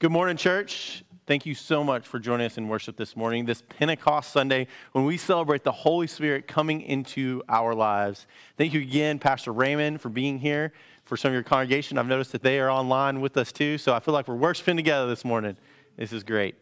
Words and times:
Good 0.00 0.12
morning, 0.12 0.38
church. 0.38 1.04
Thank 1.26 1.44
you 1.44 1.54
so 1.54 1.84
much 1.84 2.06
for 2.06 2.18
joining 2.18 2.46
us 2.46 2.56
in 2.56 2.68
worship 2.68 2.96
this 2.96 3.14
morning, 3.14 3.44
this 3.44 3.62
Pentecost 3.68 4.32
Sunday, 4.32 4.66
when 4.92 5.04
we 5.04 5.18
celebrate 5.18 5.62
the 5.62 5.72
Holy 5.72 6.06
Spirit 6.06 6.48
coming 6.48 6.80
into 6.80 7.42
our 7.50 7.74
lives. 7.74 8.26
Thank 8.56 8.72
you 8.72 8.80
again, 8.80 9.18
Pastor 9.18 9.52
Raymond, 9.52 10.00
for 10.00 10.08
being 10.08 10.38
here. 10.38 10.72
For 11.04 11.18
some 11.18 11.28
of 11.28 11.34
your 11.34 11.42
congregation, 11.42 11.98
I've 11.98 12.06
noticed 12.06 12.32
that 12.32 12.42
they 12.42 12.60
are 12.60 12.70
online 12.70 13.20
with 13.20 13.36
us 13.36 13.52
too, 13.52 13.76
so 13.76 13.92
I 13.92 14.00
feel 14.00 14.14
like 14.14 14.26
we're 14.26 14.36
worshiping 14.36 14.78
together 14.78 15.06
this 15.06 15.22
morning. 15.22 15.58
This 15.98 16.14
is 16.14 16.22
great. 16.22 16.54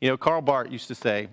You 0.00 0.08
know, 0.08 0.16
Karl 0.16 0.40
Barth 0.40 0.72
used 0.72 0.88
to 0.88 0.94
say 0.94 1.28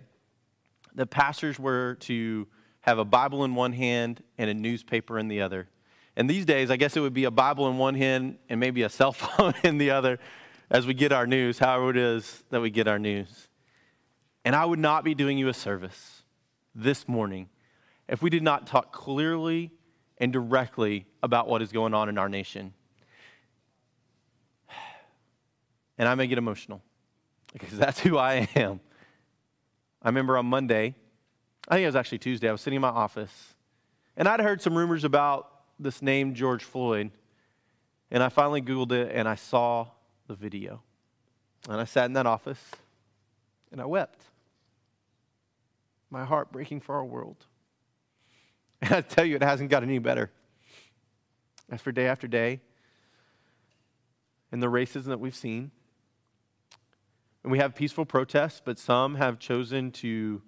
that 0.96 1.06
pastors 1.06 1.58
were 1.58 1.96
to 2.02 2.50
have 2.82 3.00
a 3.00 3.06
Bible 3.06 3.46
in 3.46 3.56
one 3.56 3.72
hand 3.72 4.22
and 4.38 4.50
a 4.50 4.54
newspaper 4.54 5.18
in 5.18 5.30
the 5.30 5.40
other. 5.40 5.70
And 6.16 6.30
these 6.30 6.46
days, 6.46 6.70
I 6.70 6.78
guess 6.78 6.96
it 6.96 7.00
would 7.00 7.14
be 7.14 7.24
a 7.24 7.32
Bible 7.32 7.68
in 7.70 7.78
one 7.78 7.96
hand 7.96 8.38
and 8.50 8.60
maybe 8.60 8.84
a 8.84 8.90
cell 8.90 9.12
phone 9.14 9.54
in 9.64 9.78
the 9.78 9.92
other 9.92 10.20
as 10.70 10.86
we 10.86 10.94
get 10.94 11.12
our 11.12 11.28
news, 11.28 11.60
however 11.60 11.92
it 11.92 11.98
is 11.98 12.44
that 12.50 12.62
we 12.62 12.70
get 12.70 12.88
our 12.88 13.00
news. 13.00 13.48
And 14.46 14.56
I 14.56 14.66
would 14.66 14.80
not 14.80 15.04
be 15.04 15.16
doing 15.16 15.38
you 15.38 15.48
a 15.48 15.54
service 15.54 16.24
this 16.76 17.08
morning 17.08 17.50
if 18.08 18.22
we 18.22 18.30
did 18.30 18.44
not 18.44 18.68
talk 18.68 18.92
clearly 18.92 19.72
and 20.18 20.34
directly 20.34 21.06
about 21.22 21.48
what 21.48 21.62
is 21.62 21.72
going 21.72 21.94
on 21.94 22.10
in 22.10 22.18
our 22.18 22.30
nation. 22.30 22.74
And 25.96 26.10
I 26.10 26.16
may 26.16 26.26
get 26.26 26.40
emotional 26.40 26.82
because 27.54 27.78
that's 27.78 28.00
who 28.00 28.18
I 28.18 28.50
am. 28.56 28.80
I 30.02 30.10
remember 30.10 30.40
on 30.40 30.48
Monday, 30.48 30.96
I 31.68 31.76
think 31.76 31.84
it 31.84 31.86
was 31.86 31.96
actually 31.96 32.18
Tuesday, 32.18 32.50
I 32.50 32.52
was 32.52 32.62
sitting 32.62 32.78
in 32.78 32.82
my 32.82 32.90
office 32.90 33.54
and 34.18 34.28
I'd 34.28 34.42
heard 34.42 34.60
some 34.60 34.76
rumors 34.76 35.04
about 35.04 35.53
this 35.84 36.02
name 36.02 36.34
George 36.34 36.64
Floyd, 36.64 37.12
and 38.10 38.24
I 38.24 38.30
finally 38.30 38.62
Googled 38.62 38.92
it 38.92 39.12
and 39.14 39.28
I 39.28 39.36
saw 39.36 39.88
the 40.28 40.36
video. 40.36 40.82
And 41.70 41.80
I 41.80 41.86
sat 41.86 42.06
in 42.06 42.14
that 42.14 42.26
office 42.26 42.60
and 43.72 43.82
I 43.82 43.86
wept. 43.86 44.22
My 46.10 46.26
heart 46.26 46.52
breaking 46.52 46.82
for 46.82 46.96
our 46.96 47.06
world. 47.06 47.46
And 48.82 48.92
I 48.94 49.02
tell 49.02 49.26
you, 49.26 49.36
it 49.36 49.44
hasn't 49.44 49.70
got 49.70 49.84
any 49.84 50.00
better. 50.00 50.32
As 51.72 51.82
for 51.82 51.92
day 51.92 52.08
after 52.08 52.28
day, 52.28 52.60
and 54.52 54.62
the 54.62 54.68
racism 54.68 55.06
that 55.06 55.20
we've 55.20 55.36
seen, 55.36 55.72
and 57.44 57.52
we 57.52 57.58
have 57.58 57.74
peaceful 57.74 58.06
protests, 58.06 58.62
but 58.64 58.78
some 58.78 59.16
have 59.16 59.40
chosen 59.40 59.92
to 59.92 60.42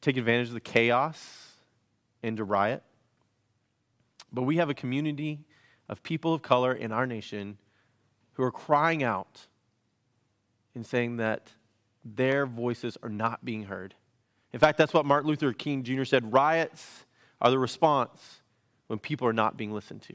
take 0.00 0.16
advantage 0.16 0.48
of 0.48 0.54
the 0.54 0.60
chaos 0.60 1.52
and 2.22 2.36
to 2.36 2.44
riot. 2.44 2.82
But 4.32 4.42
we 4.42 4.56
have 4.56 4.70
a 4.70 4.74
community 4.74 5.40
of 5.88 6.02
people 6.02 6.32
of 6.34 6.42
color 6.42 6.72
in 6.72 6.92
our 6.92 7.06
nation 7.06 7.58
who 8.34 8.42
are 8.42 8.52
crying 8.52 9.02
out 9.02 9.46
and 10.74 10.86
saying 10.86 11.18
that 11.18 11.48
their 12.04 12.46
voices 12.46 12.96
are 13.02 13.08
not 13.08 13.44
being 13.44 13.64
heard. 13.64 13.94
In 14.52 14.60
fact, 14.60 14.78
that's 14.78 14.94
what 14.94 15.04
Martin 15.04 15.28
Luther 15.28 15.52
King 15.52 15.82
Jr. 15.82 16.04
said 16.04 16.32
riots 16.32 17.04
are 17.40 17.50
the 17.50 17.58
response 17.58 18.40
when 18.86 18.98
people 18.98 19.26
are 19.26 19.32
not 19.32 19.56
being 19.56 19.72
listened 19.72 20.02
to. 20.02 20.14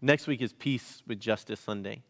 Next 0.00 0.26
week 0.26 0.40
is 0.40 0.52
Peace 0.52 1.02
with 1.06 1.18
Justice 1.18 1.60
Sunday. 1.60 2.02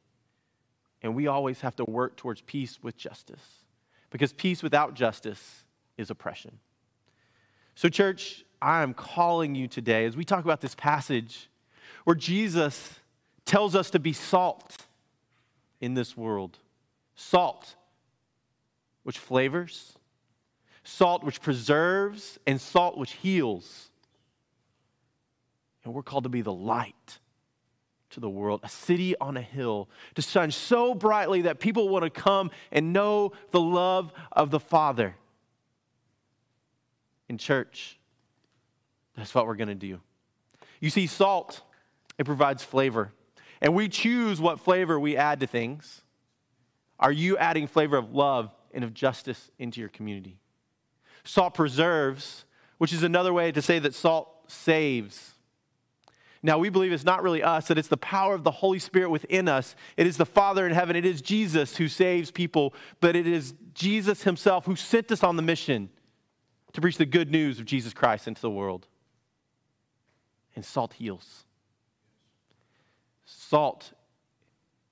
And 1.02 1.14
we 1.14 1.27
always 1.27 1.61
have 1.61 1.77
to 1.77 1.84
work 1.84 2.16
towards 2.16 2.41
peace 2.42 2.78
with 2.83 2.96
justice 2.96 3.64
because 4.11 4.33
peace 4.33 4.62
without 4.62 4.94
justice 4.94 5.64
is 5.96 6.11
oppression. 6.11 6.58
So, 7.74 7.89
church, 7.89 8.44
I 8.61 8.83
am 8.83 8.95
calling 8.95 9.55
you 9.55 9.69
today 9.69 10.05
as 10.05 10.17
we 10.17 10.25
talk 10.25 10.45
about 10.45 10.61
this 10.61 10.75
passage 10.75 11.48
where 12.05 12.17
Jesus 12.17 12.98
tells 13.45 13.75
us 13.75 13.91
to 13.91 13.98
be 13.98 14.12
salt 14.12 14.87
in 15.81 15.95
this 15.95 16.17
world. 16.17 16.59
Salt, 17.14 17.77
which 19.03 19.19
flavors, 19.19 19.95
salt, 20.84 21.23
which 21.23 21.41
preserves, 21.41 22.39
and 22.47 22.61
salt, 22.61 22.97
which 22.97 23.13
heals. 23.13 23.91
And 25.85 25.95
we're 25.95 26.02
called 26.02 26.25
to 26.25 26.30
be 26.30 26.42
the 26.42 26.52
light 26.52 27.19
to 28.11 28.20
the 28.20 28.29
world, 28.29 28.61
a 28.63 28.69
city 28.69 29.14
on 29.20 29.36
a 29.36 29.42
hill, 29.42 29.89
to 30.14 30.23
shine 30.23 30.51
so 30.51 30.95
brightly 30.95 31.42
that 31.42 31.61
people 31.61 31.89
want 31.89 32.05
to 32.05 32.11
come 32.11 32.51
and 32.73 32.92
know 32.92 33.33
the 33.51 33.61
love 33.61 34.13
of 34.33 34.51
the 34.51 34.61
Father. 34.61 35.14
In 37.29 37.36
church, 37.36 37.98
that's 39.18 39.34
what 39.34 39.46
we're 39.46 39.56
going 39.56 39.68
to 39.68 39.74
do. 39.74 40.01
You 40.80 40.90
see, 40.90 41.08
salt, 41.08 41.61
it 42.18 42.24
provides 42.24 42.62
flavor. 42.62 43.12
And 43.61 43.74
we 43.74 43.89
choose 43.89 44.40
what 44.40 44.61
flavor 44.61 44.98
we 44.98 45.17
add 45.17 45.40
to 45.40 45.46
things. 45.46 46.02
Are 47.01 47.11
you 47.11 47.36
adding 47.36 47.67
flavor 47.67 47.96
of 47.96 48.14
love 48.14 48.51
and 48.73 48.84
of 48.84 48.95
justice 48.95 49.51
into 49.58 49.80
your 49.80 49.89
community? 49.89 50.39
Salt 51.24 51.55
preserves, 51.55 52.45
which 52.78 52.92
is 52.92 53.02
another 53.02 53.33
way 53.33 53.51
to 53.51 53.61
say 53.61 53.80
that 53.80 53.95
salt 53.95 54.28
saves. 54.46 55.34
Now, 56.40 56.58
we 56.58 56.68
believe 56.68 56.92
it's 56.92 57.05
not 57.05 57.24
really 57.24 57.42
us, 57.42 57.67
that 57.67 57.78
it's 57.78 57.89
the 57.89 57.96
power 57.96 58.34
of 58.34 58.45
the 58.45 58.52
Holy 58.52 58.78
Spirit 58.78 59.11
within 59.11 59.48
us. 59.48 59.74
It 59.96 60.07
is 60.07 60.17
the 60.17 60.27
Father 60.27 60.64
in 60.67 60.73
heaven. 60.73 60.95
It 60.95 61.05
is 61.05 61.20
Jesus 61.20 61.77
who 61.77 61.89
saves 61.89 62.30
people, 62.30 62.74
but 63.01 63.17
it 63.17 63.27
is 63.27 63.55
Jesus 63.74 64.23
himself 64.23 64.64
who 64.64 64.77
sent 64.77 65.11
us 65.11 65.24
on 65.24 65.34
the 65.34 65.42
mission 65.42 65.90
to 66.73 66.80
preach 66.80 66.96
the 66.96 67.07
good 67.07 67.30
news 67.30 67.58
of 67.58 67.64
Jesus 67.64 67.92
Christ 67.92 68.28
into 68.28 68.40
the 68.40 68.51
world. 68.51 68.86
And 70.58 70.64
salt 70.64 70.95
heals. 70.95 71.45
Salt 73.24 73.92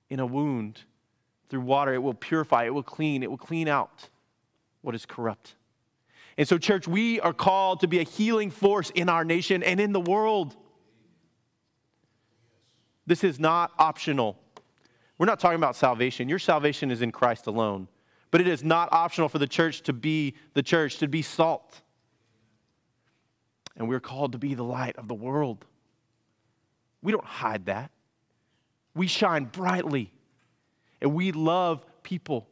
in 0.09 0.21
a 0.21 0.25
wound 0.25 0.79
through 1.49 1.59
water, 1.59 1.93
it 1.93 1.97
will 1.97 2.13
purify, 2.13 2.63
it 2.63 2.73
will 2.73 2.83
clean, 2.83 3.21
it 3.21 3.29
will 3.29 3.37
clean 3.37 3.67
out 3.67 4.07
what 4.79 4.95
is 4.95 5.05
corrupt. 5.05 5.55
And 6.37 6.47
so, 6.47 6.57
church, 6.57 6.87
we 6.87 7.19
are 7.19 7.33
called 7.33 7.81
to 7.81 7.87
be 7.89 7.99
a 7.99 8.03
healing 8.03 8.49
force 8.49 8.91
in 8.91 9.09
our 9.09 9.25
nation 9.25 9.61
and 9.61 9.81
in 9.81 9.91
the 9.91 9.99
world. 9.99 10.55
This 13.05 13.25
is 13.25 13.37
not 13.37 13.73
optional. 13.77 14.39
We're 15.17 15.25
not 15.25 15.41
talking 15.41 15.57
about 15.57 15.75
salvation. 15.75 16.29
Your 16.29 16.39
salvation 16.39 16.91
is 16.91 17.01
in 17.01 17.11
Christ 17.11 17.45
alone. 17.45 17.89
But 18.31 18.39
it 18.39 18.47
is 18.47 18.63
not 18.63 18.87
optional 18.93 19.27
for 19.27 19.39
the 19.39 19.47
church 19.47 19.81
to 19.81 19.91
be 19.91 20.33
the 20.53 20.63
church, 20.63 20.99
to 20.99 21.09
be 21.09 21.21
salt. 21.21 21.81
And 23.77 23.87
we're 23.87 23.99
called 23.99 24.33
to 24.33 24.37
be 24.37 24.55
the 24.55 24.63
light 24.63 24.97
of 24.97 25.07
the 25.07 25.13
world. 25.13 25.63
We 27.01 27.11
don't 27.11 27.23
hide 27.23 27.67
that. 27.67 27.91
We 28.95 29.07
shine 29.07 29.45
brightly 29.45 30.11
and 31.01 31.13
we 31.13 31.31
love 31.31 31.85
people. 32.03 32.47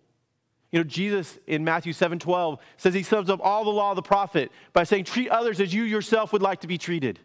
You 0.72 0.80
know, 0.80 0.84
Jesus 0.84 1.38
in 1.48 1.64
Matthew 1.64 1.94
7 1.94 2.20
12 2.20 2.60
says 2.78 2.94
he 2.94 3.04
sums 3.04 3.30
up 3.30 3.40
all 3.42 3.64
the 3.64 3.72
law 3.72 3.92
of 3.92 3.96
the 3.96 4.02
prophet 4.02 4.52
by 4.74 4.84
saying, 4.84 5.06
Treat 5.06 5.30
others 5.30 5.60
as 5.60 5.74
you 5.74 5.84
yourself 5.84 6.34
would 6.34 6.42
like 6.42 6.62
to 6.62 6.68
be 6.68 6.78
treated. 6.78 7.20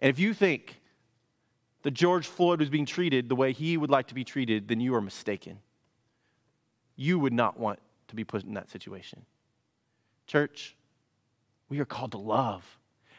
And 0.00 0.10
if 0.10 0.18
you 0.18 0.32
think 0.34 0.80
that 1.82 1.92
George 1.92 2.26
Floyd 2.26 2.60
was 2.60 2.68
being 2.68 2.86
treated 2.86 3.28
the 3.28 3.36
way 3.36 3.52
he 3.52 3.76
would 3.76 3.90
like 3.90 4.08
to 4.08 4.14
be 4.14 4.24
treated, 4.24 4.68
then 4.68 4.80
you 4.80 4.94
are 4.94 5.00
mistaken. 5.00 5.58
You 6.96 7.18
would 7.18 7.32
not 7.32 7.58
want 7.58 7.78
to 8.08 8.16
be 8.16 8.24
put 8.24 8.44
in 8.44 8.54
that 8.54 8.70
situation. 8.70 9.24
Church, 10.26 10.76
we 11.68 11.80
are 11.80 11.84
called 11.84 12.12
to 12.12 12.18
love. 12.18 12.64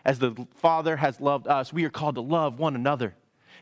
As 0.05 0.19
the 0.19 0.47
Father 0.55 0.95
has 0.95 1.19
loved 1.19 1.47
us, 1.47 1.73
we 1.73 1.83
are 1.85 1.89
called 1.89 2.15
to 2.15 2.21
love 2.21 2.59
one 2.59 2.75
another. 2.75 3.15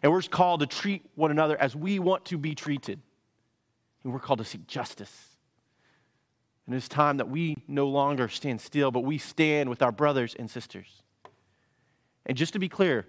And 0.03 0.11
we're 0.11 0.21
called 0.21 0.59
to 0.59 0.67
treat 0.67 1.03
one 1.15 1.31
another 1.31 1.59
as 1.59 1.75
we 1.75 1.99
want 1.99 2.25
to 2.25 2.37
be 2.37 2.53
treated. 2.53 2.99
And 4.03 4.13
we're 4.13 4.19
called 4.19 4.39
to 4.39 4.45
seek 4.45 4.67
justice. 4.67 5.29
And 6.65 6.75
it's 6.75 6.87
time 6.87 7.17
that 7.17 7.29
we 7.29 7.57
no 7.67 7.87
longer 7.87 8.27
stand 8.27 8.61
still, 8.61 8.91
but 8.91 9.01
we 9.01 9.17
stand 9.17 9.69
with 9.69 9.81
our 9.81 9.91
brothers 9.91 10.35
and 10.37 10.49
sisters. 10.49 11.01
And 12.25 12.37
just 12.37 12.53
to 12.53 12.59
be 12.59 12.69
clear, 12.69 13.05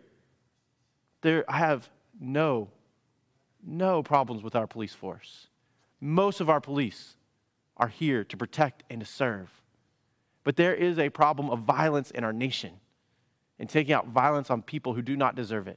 there, 1.22 1.44
I 1.48 1.58
have 1.58 1.88
no, 2.20 2.70
no 3.66 4.03
problems 4.03 4.43
with 4.43 4.54
our 4.54 4.66
police 4.66 4.93
force. 4.93 5.49
Most 6.00 6.40
of 6.40 6.50
our 6.50 6.61
police 6.61 7.17
are 7.76 7.88
here 7.88 8.25
to 8.25 8.37
protect 8.37 8.84
and 8.90 9.00
to 9.00 9.06
serve. 9.06 9.50
But 10.46 10.54
there 10.54 10.76
is 10.76 10.96
a 11.00 11.08
problem 11.08 11.50
of 11.50 11.62
violence 11.62 12.12
in 12.12 12.22
our 12.22 12.32
nation 12.32 12.75
and 13.58 13.69
taking 13.69 13.93
out 13.93 14.06
violence 14.06 14.48
on 14.48 14.62
people 14.62 14.94
who 14.94 15.02
do 15.02 15.16
not 15.16 15.34
deserve 15.34 15.66
it. 15.66 15.76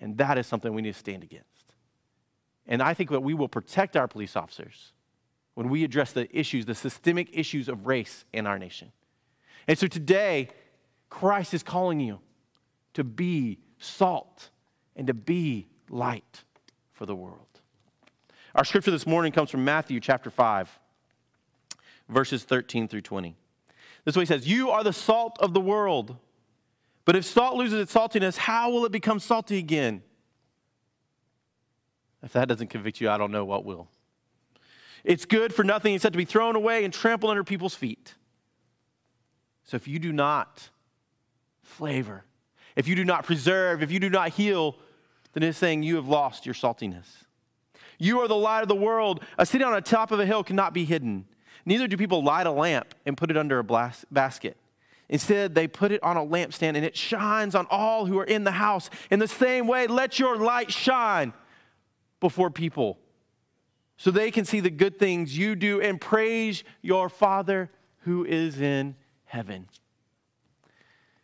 And 0.00 0.16
that 0.16 0.38
is 0.38 0.46
something 0.46 0.72
we 0.72 0.80
need 0.80 0.94
to 0.94 0.98
stand 0.98 1.22
against. 1.22 1.74
And 2.66 2.80
I 2.80 2.94
think 2.94 3.10
that 3.10 3.20
we 3.20 3.34
will 3.34 3.46
protect 3.46 3.98
our 3.98 4.08
police 4.08 4.34
officers 4.34 4.94
when 5.52 5.68
we 5.68 5.84
address 5.84 6.12
the 6.12 6.26
issues, 6.34 6.64
the 6.64 6.74
systemic 6.74 7.28
issues 7.34 7.68
of 7.68 7.86
race 7.86 8.24
in 8.32 8.46
our 8.46 8.58
nation. 8.58 8.92
And 9.66 9.78
so 9.78 9.88
today, 9.88 10.48
Christ 11.10 11.52
is 11.52 11.62
calling 11.62 12.00
you 12.00 12.20
to 12.94 13.04
be 13.04 13.58
salt 13.78 14.48
and 14.96 15.06
to 15.06 15.12
be 15.12 15.66
light 15.90 16.44
for 16.94 17.04
the 17.04 17.14
world. 17.14 17.60
Our 18.54 18.64
scripture 18.64 18.90
this 18.90 19.06
morning 19.06 19.32
comes 19.32 19.50
from 19.50 19.66
Matthew 19.66 20.00
chapter 20.00 20.30
5, 20.30 20.78
verses 22.08 22.44
13 22.44 22.88
through 22.88 23.02
20. 23.02 23.36
This 24.04 24.16
way 24.16 24.22
he 24.22 24.26
says, 24.26 24.46
You 24.46 24.70
are 24.70 24.82
the 24.82 24.92
salt 24.92 25.36
of 25.40 25.54
the 25.54 25.60
world. 25.60 26.16
But 27.04 27.16
if 27.16 27.24
salt 27.24 27.56
loses 27.56 27.80
its 27.80 27.94
saltiness, 27.94 28.36
how 28.36 28.70
will 28.70 28.84
it 28.84 28.92
become 28.92 29.18
salty 29.18 29.58
again? 29.58 30.02
If 32.22 32.32
that 32.32 32.48
doesn't 32.48 32.68
convict 32.68 33.00
you, 33.00 33.08
I 33.08 33.16
don't 33.16 33.30
know 33.30 33.44
what 33.44 33.64
will. 33.64 33.88
It's 35.04 35.24
good 35.24 35.54
for 35.54 35.64
nothing 35.64 35.94
except 35.94 36.12
to 36.12 36.18
be 36.18 36.24
thrown 36.24 36.56
away 36.56 36.84
and 36.84 36.92
trampled 36.92 37.30
under 37.30 37.44
people's 37.44 37.74
feet. 37.74 38.14
So 39.64 39.76
if 39.76 39.88
you 39.88 39.98
do 39.98 40.12
not 40.12 40.68
flavor, 41.62 42.24
if 42.76 42.88
you 42.88 42.94
do 42.94 43.04
not 43.04 43.24
preserve, 43.24 43.82
if 43.82 43.90
you 43.90 44.00
do 44.00 44.10
not 44.10 44.30
heal, 44.30 44.76
then 45.32 45.42
it's 45.42 45.58
saying 45.58 45.82
you 45.82 45.96
have 45.96 46.08
lost 46.08 46.46
your 46.46 46.54
saltiness. 46.54 47.06
You 47.98 48.20
are 48.20 48.28
the 48.28 48.36
light 48.36 48.62
of 48.62 48.68
the 48.68 48.74
world. 48.74 49.24
A 49.38 49.46
city 49.46 49.64
on 49.64 49.72
the 49.72 49.80
top 49.80 50.10
of 50.10 50.20
a 50.20 50.26
hill 50.26 50.44
cannot 50.44 50.72
be 50.72 50.84
hidden. 50.84 51.26
Neither 51.64 51.88
do 51.88 51.96
people 51.96 52.22
light 52.22 52.46
a 52.46 52.50
lamp 52.50 52.94
and 53.06 53.16
put 53.16 53.30
it 53.30 53.36
under 53.36 53.58
a 53.58 53.64
blas- 53.64 54.04
basket. 54.10 54.56
Instead, 55.08 55.54
they 55.54 55.66
put 55.66 55.90
it 55.90 56.02
on 56.02 56.16
a 56.16 56.24
lampstand 56.24 56.76
and 56.76 56.84
it 56.84 56.96
shines 56.96 57.54
on 57.54 57.66
all 57.70 58.06
who 58.06 58.18
are 58.18 58.24
in 58.24 58.44
the 58.44 58.50
house. 58.50 58.90
In 59.10 59.18
the 59.18 59.28
same 59.28 59.66
way, 59.66 59.86
let 59.86 60.18
your 60.18 60.36
light 60.36 60.70
shine 60.70 61.32
before 62.20 62.50
people 62.50 62.98
so 63.96 64.10
they 64.10 64.30
can 64.30 64.44
see 64.44 64.60
the 64.60 64.70
good 64.70 64.98
things 64.98 65.36
you 65.36 65.54
do 65.54 65.80
and 65.80 66.00
praise 66.00 66.62
your 66.82 67.08
Father 67.08 67.70
who 68.00 68.24
is 68.24 68.60
in 68.60 68.96
heaven. 69.24 69.68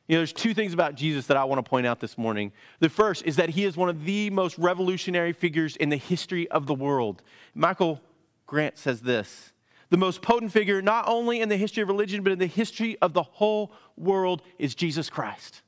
You 0.06 0.16
know, 0.16 0.20
there's 0.20 0.34
two 0.34 0.52
things 0.52 0.74
about 0.74 0.96
Jesus 0.96 1.28
that 1.28 1.36
I 1.36 1.44
want 1.44 1.64
to 1.64 1.68
point 1.68 1.86
out 1.86 2.00
this 2.00 2.18
morning. 2.18 2.52
The 2.80 2.90
first 2.90 3.24
is 3.24 3.36
that 3.36 3.50
he 3.50 3.64
is 3.64 3.74
one 3.76 3.88
of 3.88 4.04
the 4.04 4.28
most 4.28 4.58
revolutionary 4.58 5.32
figures 5.32 5.76
in 5.76 5.88
the 5.88 5.96
history 5.96 6.50
of 6.50 6.66
the 6.66 6.74
world. 6.74 7.22
Michael 7.54 8.02
Grant 8.46 8.76
says 8.76 9.00
this 9.00 9.53
the 9.90 9.96
most 9.96 10.22
potent 10.22 10.52
figure, 10.52 10.80
not 10.82 11.06
only 11.08 11.40
in 11.40 11.48
the 11.48 11.56
history 11.56 11.82
of 11.82 11.88
religion, 11.88 12.22
but 12.22 12.32
in 12.32 12.38
the 12.38 12.46
history 12.46 12.96
of 13.00 13.12
the 13.12 13.22
whole 13.22 13.72
world, 13.96 14.42
is 14.58 14.74
Jesus 14.74 15.10
Christ. 15.10 15.62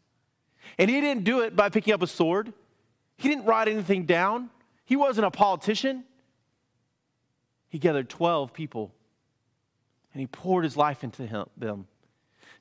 And 0.78 0.90
he 0.90 1.00
didn't 1.00 1.24
do 1.24 1.40
it 1.40 1.54
by 1.54 1.68
picking 1.68 1.94
up 1.94 2.02
a 2.02 2.06
sword, 2.06 2.52
he 3.16 3.28
didn't 3.28 3.44
write 3.44 3.68
anything 3.68 4.04
down, 4.04 4.50
he 4.84 4.96
wasn't 4.96 5.26
a 5.26 5.30
politician. 5.30 6.04
He 7.68 7.78
gathered 7.78 8.08
12 8.08 8.52
people 8.52 8.94
and 10.14 10.20
he 10.20 10.26
poured 10.26 10.64
his 10.64 10.78
life 10.78 11.04
into 11.04 11.26
him, 11.26 11.46
them. 11.58 11.86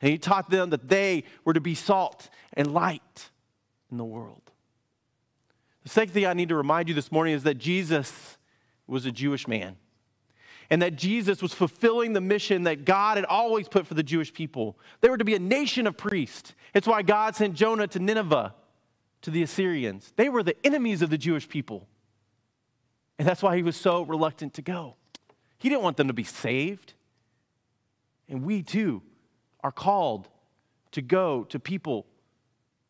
And 0.01 0.12
he 0.12 0.18
taught 0.18 0.50
them 0.50 0.72
that 0.72 0.90
they 0.90 1.24
were 1.46 1.54
to 1.54 1.62
be 1.62 1.74
salt 1.74 2.30
and 2.51 2.74
light 2.74 3.30
in 3.90 3.98
the 3.98 4.04
world. 4.04 4.51
The 5.84 5.90
second 5.90 6.13
thing 6.13 6.25
I 6.25 6.34
need 6.34 6.50
to 6.50 6.56
remind 6.56 6.90
you 6.90 6.96
this 6.96 7.13
morning 7.13 7.34
is 7.34 7.44
that 7.44 7.60
Jesus 7.60 8.38
was 8.88 9.06
a 9.06 9.12
Jewish 9.12 9.48
man 9.48 9.78
and 10.70 10.82
that 10.82 10.96
Jesus 10.96 11.42
was 11.42 11.54
fulfilling 11.54 12.14
the 12.14 12.22
mission 12.22 12.64
that 12.64 12.86
God 12.86 13.18
had 13.18 13.26
always 13.26 13.68
put 13.68 13.86
for 13.86 13.94
the 13.94 14.04
Jewish 14.04 14.34
people. 14.34 14.78
They 15.02 15.10
were 15.10 15.18
to 15.18 15.26
be 15.26 15.36
a 15.36 15.40
nation 15.40 15.88
of 15.88 15.98
priests. 15.98 16.54
It's 16.74 16.88
why 16.88 17.02
God 17.02 17.36
sent 17.36 17.54
Jonah 17.54 17.88
to 17.88 18.00
Nineveh, 18.00 18.54
to 19.22 19.32
the 19.32 19.44
Assyrians. 19.44 20.12
They 20.16 20.30
were 20.30 20.44
the 20.44 20.56
enemies 20.66 21.02
of 21.02 21.10
the 21.10 21.18
Jewish 21.18 21.48
people. 21.48 21.88
And 23.18 23.28
that's 23.28 23.42
why 23.44 23.56
he 23.56 23.64
was 23.64 23.76
so 23.76 24.02
reluctant 24.04 24.56
to 24.56 24.62
go. 24.62 24.96
He 25.58 25.70
didn't 25.70 25.84
want 25.84 25.98
them 25.98 26.08
to 26.08 26.14
be 26.14 26.24
saved. 26.24 26.94
And 28.28 28.44
we 28.44 28.64
too 28.64 29.02
are 29.64 29.72
called 29.72 30.28
to 30.92 31.02
go 31.02 31.44
to 31.46 31.60
people 31.60 32.06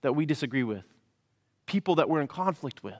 that 0.02 0.14
we 0.14 0.26
disagree 0.26 0.64
with, 0.64 0.84
people 1.66 1.96
that 1.96 2.10
we're 2.10 2.22
in 2.22 2.28
conflict 2.28 2.84
with, 2.84 3.00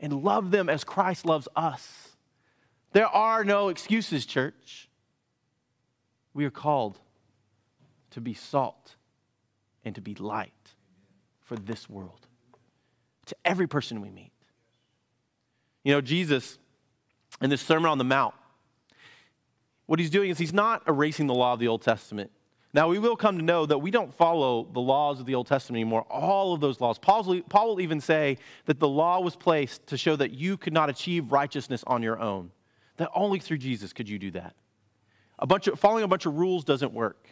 and 0.00 0.22
love 0.22 0.50
them 0.50 0.68
as 0.68 0.84
Christ 0.84 1.26
loves 1.26 1.48
us. 1.54 2.16
There 2.92 3.06
are 3.06 3.44
no 3.44 3.68
excuses, 3.68 4.24
church. 4.24 4.88
We 6.34 6.44
are 6.44 6.50
called 6.50 6.98
to 8.10 8.20
be 8.20 8.34
salt 8.34 8.96
and 9.84 9.94
to 9.94 10.00
be 10.00 10.14
light 10.14 10.52
for 11.40 11.56
this 11.56 11.88
world, 11.88 12.26
to 13.26 13.36
every 13.44 13.66
person 13.66 14.00
we 14.00 14.10
meet. 14.10 14.32
You 15.84 15.94
know, 15.94 16.00
Jesus, 16.00 16.58
in 17.40 17.50
this 17.50 17.62
Sermon 17.62 17.90
on 17.90 17.98
the 17.98 18.04
Mount, 18.04 18.34
what 19.86 19.98
he's 19.98 20.10
doing 20.10 20.30
is 20.30 20.38
he's 20.38 20.52
not 20.52 20.82
erasing 20.86 21.26
the 21.26 21.34
law 21.34 21.54
of 21.54 21.60
the 21.60 21.68
Old 21.68 21.82
Testament. 21.82 22.30
Now, 22.74 22.88
we 22.88 22.98
will 22.98 23.16
come 23.16 23.38
to 23.38 23.44
know 23.44 23.64
that 23.64 23.78
we 23.78 23.90
don't 23.90 24.12
follow 24.12 24.68
the 24.70 24.80
laws 24.80 25.20
of 25.20 25.26
the 25.26 25.34
Old 25.34 25.46
Testament 25.46 25.80
anymore, 25.80 26.02
all 26.10 26.52
of 26.52 26.60
those 26.60 26.80
laws. 26.80 26.98
Paul 26.98 27.24
will 27.24 27.80
even 27.80 28.00
say 28.00 28.36
that 28.66 28.78
the 28.78 28.88
law 28.88 29.20
was 29.20 29.34
placed 29.34 29.86
to 29.86 29.96
show 29.96 30.16
that 30.16 30.32
you 30.32 30.58
could 30.58 30.74
not 30.74 30.90
achieve 30.90 31.32
righteousness 31.32 31.82
on 31.86 32.02
your 32.02 32.20
own. 32.20 32.50
That 32.98 33.10
only 33.14 33.38
through 33.38 33.58
Jesus 33.58 33.92
could 33.92 34.08
you 34.08 34.18
do 34.18 34.30
that. 34.32 34.54
A 35.38 35.46
bunch 35.46 35.66
of, 35.66 35.78
following 35.78 36.04
a 36.04 36.08
bunch 36.08 36.26
of 36.26 36.34
rules 36.34 36.64
doesn't 36.64 36.92
work. 36.92 37.28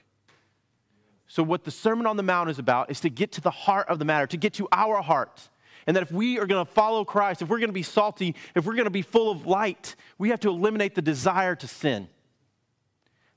So, 1.29 1.43
what 1.43 1.65
the 1.65 1.71
Sermon 1.71 2.07
on 2.07 2.17
the 2.17 2.23
Mount 2.23 2.51
is 2.51 2.59
about 2.59 2.91
is 2.91 3.01
to 3.01 3.11
get 3.11 3.33
to 3.33 3.41
the 3.41 3.51
heart 3.51 3.89
of 3.89 3.99
the 3.99 4.05
matter, 4.05 4.27
to 4.29 4.37
get 4.37 4.55
to 4.55 4.69
our 4.73 5.03
heart. 5.03 5.49
And 5.87 5.97
that 5.97 6.03
if 6.03 6.11
we 6.11 6.39
are 6.39 6.47
going 6.47 6.65
to 6.65 6.73
follow 6.73 7.05
Christ, 7.05 7.43
if 7.43 7.49
we're 7.49 7.59
going 7.59 7.69
to 7.69 7.75
be 7.75 7.83
salty, 7.83 8.35
if 8.57 8.65
we're 8.65 8.75
going 8.75 8.85
to 8.85 8.91
be 8.91 9.03
full 9.03 9.31
of 9.31 9.47
light, 9.47 9.95
we 10.19 10.31
have 10.31 10.41
to 10.41 10.49
eliminate 10.49 10.97
the 10.97 11.03
desire 11.03 11.55
to 11.57 11.69
sin. 11.69 12.09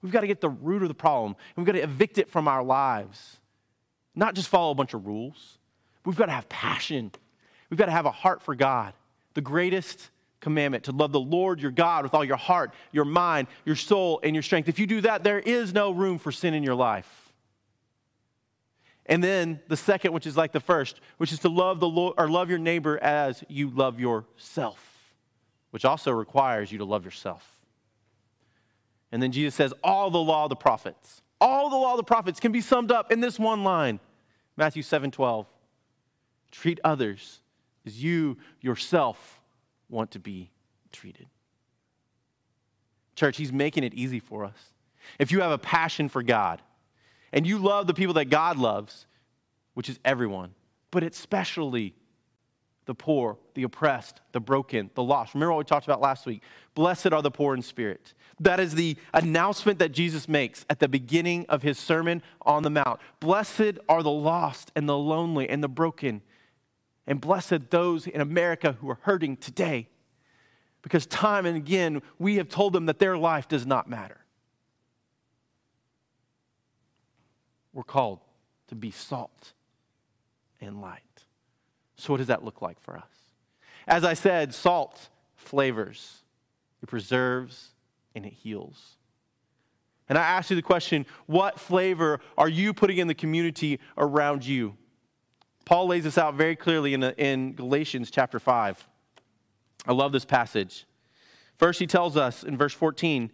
We've 0.02 0.12
got 0.12 0.22
to 0.22 0.28
get 0.28 0.42
the 0.42 0.50
root 0.50 0.82
of 0.82 0.88
the 0.88 0.96
problem, 0.96 1.36
and 1.56 1.58
we've 1.58 1.66
got 1.66 1.80
to 1.80 1.84
evict 1.84 2.18
it 2.18 2.30
from 2.30 2.48
our 2.48 2.64
lives. 2.64 3.38
Not 4.16 4.34
just 4.34 4.48
follow 4.48 4.72
a 4.72 4.76
bunch 4.76 4.94
of 4.94 5.06
rules. 5.06 5.60
We've 6.06 6.16
got 6.16 6.28
to 6.28 6.32
have 6.32 6.50
passion. 6.50 7.12
We've 7.70 7.78
got 7.78 7.86
to 7.86 7.92
have 7.92 8.06
a 8.06 8.12
heart 8.12 8.42
for 8.42 8.56
God, 8.56 8.94
the 9.34 9.42
greatest 9.42 10.10
commandment 10.40 10.86
to 10.86 10.92
love 10.92 11.12
the 11.12 11.20
Lord 11.20 11.62
your 11.62 11.72
God 11.72 12.04
with 12.04 12.14
all 12.14 12.24
your 12.24 12.38
heart, 12.38 12.74
your 12.92 13.06
mind, 13.06 13.48
your 13.66 13.76
soul, 13.76 14.20
and 14.24 14.36
your 14.36 14.44
strength. 14.44 14.70
If 14.70 14.80
you 14.80 14.88
do 14.88 15.02
that, 15.02 15.24
there 15.24 15.40
is 15.40 15.74
no 15.74 15.92
room 15.92 16.18
for 16.18 16.32
sin 16.32 16.54
in 16.54 16.64
your 16.64 16.76
life. 16.76 17.34
And 19.06 19.24
then 19.24 19.60
the 19.68 19.76
second, 19.76 20.14
which 20.14 20.28
is 20.28 20.38
like 20.38 20.52
the 20.52 20.60
first, 20.60 21.02
which 21.18 21.34
is 21.34 21.40
to 21.40 21.50
love 21.50 21.80
the 21.80 21.90
Lord 21.90 22.14
or 22.18 22.30
love 22.30 22.50
your 22.50 22.60
neighbor 22.60 22.98
as 23.02 23.44
you 23.48 23.70
love 23.70 24.00
yourself, 24.00 25.14
which 25.72 25.84
also 25.84 26.12
requires 26.12 26.72
you 26.72 26.78
to 26.78 26.86
love 26.86 27.06
yourself. 27.06 27.58
And 29.12 29.22
then 29.22 29.32
Jesus 29.32 29.56
says, 29.56 29.74
all 29.84 30.12
the 30.12 30.20
law 30.20 30.44
of 30.44 30.50
the 30.50 30.56
prophets, 30.56 31.24
all 31.42 31.72
the 31.72 31.76
law 31.76 31.94
of 31.94 31.98
the 31.98 32.04
prophets 32.04 32.40
can 32.40 32.52
be 32.52 32.62
summed 32.62 32.92
up 32.92 33.12
in 33.12 33.20
this 33.20 33.40
one 33.40 33.64
line 33.64 34.00
Matthew 34.56 34.84
7 34.84 35.10
12. 35.10 35.48
Treat 36.52 36.80
others 36.84 37.40
as 37.86 38.04
you 38.04 38.38
yourself 38.62 39.39
want 39.90 40.12
to 40.12 40.20
be 40.20 40.52
treated. 40.92 41.28
Church, 43.16 43.38
He's 43.38 43.52
making 43.52 43.84
it 43.84 43.94
easy 43.94 44.20
for 44.20 44.46
us. 44.46 44.58
If 45.18 45.32
you 45.32 45.42
have 45.42 45.52
a 45.52 45.58
passion 45.58 46.10
for 46.10 46.24
God 46.24 46.62
and 47.34 47.46
you 47.46 47.58
love 47.58 47.88
the 47.88 47.94
people 47.94 48.14
that 48.16 48.26
God 48.26 48.58
loves, 48.58 49.08
which 49.74 49.90
is 49.90 50.00
everyone, 50.06 50.54
but 50.92 51.04
especially 51.04 51.96
the 52.86 52.96
poor, 52.96 53.38
the 53.54 53.64
oppressed, 53.64 54.20
the 54.32 54.40
broken, 54.40 54.90
the 54.96 55.04
lost. 55.04 55.36
Remember 55.36 55.54
what 55.54 55.60
we 55.60 55.64
talked 55.66 55.86
about 55.86 56.02
last 56.02 56.26
week? 56.26 56.42
Blessed 56.74 57.14
are 57.14 57.22
the 57.22 57.30
poor 57.30 57.54
in 57.54 57.62
spirit. 57.62 58.16
That 58.40 58.60
is 58.60 58.74
the 58.74 58.98
announcement 59.14 59.78
that 59.78 59.92
Jesus 59.92 60.28
makes 60.28 60.66
at 60.72 60.80
the 60.80 60.88
beginning 60.88 61.46
of 61.50 61.62
his 61.62 61.78
Sermon 61.78 62.24
on 62.42 62.64
the 62.64 62.72
Mount. 62.72 63.00
Blessed 63.20 63.78
are 63.88 64.02
the 64.02 64.10
lost 64.10 64.72
and 64.76 64.90
the 64.90 64.98
lonely 64.98 65.48
and 65.48 65.64
the 65.64 65.68
broken 65.68 66.24
and 67.10 67.20
blessed 67.20 67.72
those 67.72 68.06
in 68.06 68.22
America 68.22 68.78
who 68.80 68.90
are 68.90 69.00
hurting 69.02 69.36
today. 69.36 69.90
Because 70.84 71.08
time 71.08 71.48
and 71.48 71.58
again, 71.58 72.04
we 72.20 72.36
have 72.36 72.48
told 72.48 72.72
them 72.72 72.86
that 72.86 73.00
their 73.00 73.18
life 73.18 73.48
does 73.48 73.66
not 73.66 73.90
matter. 73.90 74.24
We're 77.74 77.84
called 77.84 78.20
to 78.68 78.76
be 78.76 78.92
salt 78.92 79.54
and 80.62 80.82
light. 80.82 81.02
So, 81.96 82.14
what 82.14 82.18
does 82.18 82.28
that 82.28 82.46
look 82.46 82.62
like 82.62 82.80
for 82.80 82.96
us? 82.96 83.04
As 83.88 84.04
I 84.04 84.14
said, 84.14 84.54
salt 84.54 85.10
flavors, 85.36 86.20
it 86.84 86.88
preserves, 86.88 87.72
and 88.14 88.24
it 88.24 88.34
heals. 88.34 88.98
And 90.08 90.18
I 90.18 90.22
ask 90.22 90.52
you 90.52 90.56
the 90.56 90.62
question 90.62 91.08
what 91.26 91.60
flavor 91.60 92.20
are 92.38 92.50
you 92.50 92.74
putting 92.74 92.98
in 92.98 93.08
the 93.08 93.16
community 93.16 93.80
around 93.98 94.46
you? 94.46 94.78
Paul 95.70 95.86
lays 95.86 96.04
this 96.04 96.18
out 96.18 96.34
very 96.34 96.56
clearly 96.56 96.96
in, 96.96 97.04
in 97.04 97.54
Galatians 97.54 98.10
chapter 98.10 98.40
5. 98.40 98.88
I 99.86 99.94
love 99.94 100.12
this 100.12 100.26
passage. 100.26 100.88
First, 101.58 101.78
he 101.78 101.86
tells 101.86 102.18
us 102.18 102.44
in 102.44 102.58
verse 102.58 102.74
14 102.74 103.32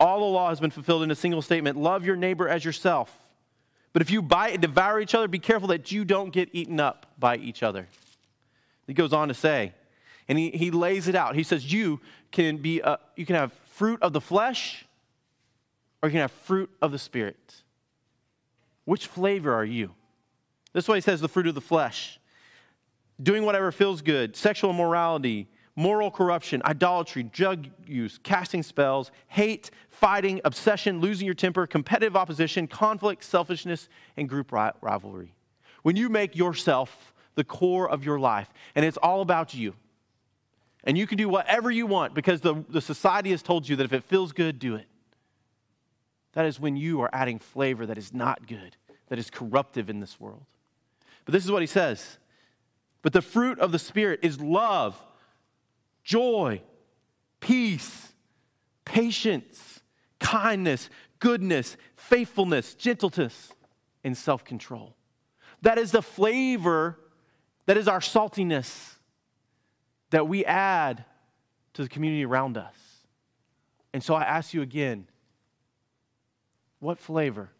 all 0.00 0.20
the 0.20 0.24
law 0.24 0.48
has 0.48 0.60
been 0.60 0.70
fulfilled 0.70 1.02
in 1.02 1.10
a 1.10 1.14
single 1.14 1.42
statement 1.42 1.76
love 1.76 2.06
your 2.06 2.16
neighbor 2.16 2.48
as 2.48 2.64
yourself. 2.64 3.14
But 3.92 4.00
if 4.00 4.10
you 4.10 4.22
bite 4.22 4.54
and 4.54 4.62
devour 4.62 4.98
each 4.98 5.14
other, 5.14 5.28
be 5.28 5.38
careful 5.38 5.68
that 5.68 5.92
you 5.92 6.06
don't 6.06 6.32
get 6.32 6.48
eaten 6.54 6.80
up 6.80 7.04
by 7.18 7.36
each 7.36 7.62
other. 7.62 7.86
He 8.86 8.94
goes 8.94 9.12
on 9.12 9.28
to 9.28 9.34
say, 9.34 9.74
and 10.26 10.38
he, 10.38 10.48
he 10.48 10.70
lays 10.70 11.06
it 11.06 11.14
out. 11.14 11.34
He 11.34 11.42
says, 11.42 11.70
You 11.70 12.00
can 12.32 12.56
be 12.56 12.80
a, 12.80 12.98
you 13.14 13.26
can 13.26 13.36
have 13.36 13.52
fruit 13.74 14.00
of 14.00 14.14
the 14.14 14.22
flesh, 14.22 14.86
or 16.02 16.08
you 16.08 16.12
can 16.12 16.22
have 16.22 16.32
fruit 16.32 16.70
of 16.80 16.92
the 16.92 16.98
spirit. 16.98 17.56
Which 18.86 19.06
flavor 19.06 19.52
are 19.52 19.66
you? 19.66 19.94
This 20.72 20.84
is 20.84 20.88
what 20.88 20.96
he 20.96 21.00
says 21.00 21.20
the 21.20 21.28
fruit 21.28 21.46
of 21.46 21.54
the 21.54 21.60
flesh 21.60 22.18
doing 23.20 23.44
whatever 23.44 23.72
feels 23.72 24.00
good, 24.00 24.36
sexual 24.36 24.70
immorality, 24.70 25.48
moral 25.74 26.10
corruption, 26.10 26.62
idolatry, 26.64 27.22
drug 27.22 27.66
use, 27.86 28.18
casting 28.22 28.62
spells, 28.62 29.10
hate, 29.28 29.70
fighting, 29.90 30.40
obsession, 30.44 31.00
losing 31.00 31.26
your 31.26 31.34
temper, 31.34 31.66
competitive 31.66 32.16
opposition, 32.16 32.66
conflict, 32.66 33.24
selfishness, 33.24 33.88
and 34.16 34.28
group 34.28 34.52
rivalry. 34.52 35.34
When 35.82 35.96
you 35.96 36.08
make 36.08 36.36
yourself 36.36 37.12
the 37.34 37.44
core 37.44 37.88
of 37.88 38.04
your 38.04 38.18
life 38.18 38.48
and 38.74 38.84
it's 38.84 38.96
all 38.96 39.20
about 39.20 39.54
you, 39.54 39.74
And 40.84 40.96
you 40.96 41.06
can 41.06 41.18
do 41.18 41.28
whatever 41.28 41.70
you 41.70 41.86
want 41.86 42.14
because 42.14 42.40
the, 42.40 42.64
the 42.68 42.80
society 42.80 43.30
has 43.32 43.42
told 43.42 43.68
you 43.68 43.76
that 43.76 43.84
if 43.84 43.92
it 43.92 44.04
feels 44.04 44.32
good, 44.32 44.58
do 44.58 44.76
it. 44.76 44.86
That 46.32 46.46
is 46.46 46.60
when 46.60 46.76
you 46.76 47.00
are 47.02 47.10
adding 47.12 47.38
flavor 47.38 47.84
that 47.86 47.98
is 47.98 48.14
not 48.14 48.46
good, 48.46 48.76
that 49.08 49.18
is 49.18 49.28
corruptive 49.28 49.90
in 49.90 50.00
this 50.00 50.20
world. 50.20 50.46
But 51.28 51.34
this 51.34 51.44
is 51.44 51.52
what 51.52 51.60
he 51.60 51.66
says. 51.66 52.16
But 53.02 53.12
the 53.12 53.20
fruit 53.20 53.58
of 53.58 53.70
the 53.70 53.78
Spirit 53.78 54.20
is 54.22 54.40
love, 54.40 54.98
joy, 56.02 56.62
peace, 57.38 58.14
patience, 58.86 59.80
kindness, 60.20 60.88
goodness, 61.18 61.76
faithfulness, 61.96 62.72
gentleness, 62.72 63.52
and 64.02 64.16
self 64.16 64.42
control. 64.42 64.96
That 65.60 65.76
is 65.76 65.92
the 65.92 66.00
flavor, 66.00 66.98
that 67.66 67.76
is 67.76 67.88
our 67.88 68.00
saltiness 68.00 68.94
that 70.08 70.28
we 70.28 70.46
add 70.46 71.04
to 71.74 71.82
the 71.82 71.90
community 71.90 72.24
around 72.24 72.56
us. 72.56 72.74
And 73.92 74.02
so 74.02 74.14
I 74.14 74.22
ask 74.22 74.54
you 74.54 74.62
again 74.62 75.08
what 76.78 76.98
flavor 76.98 77.50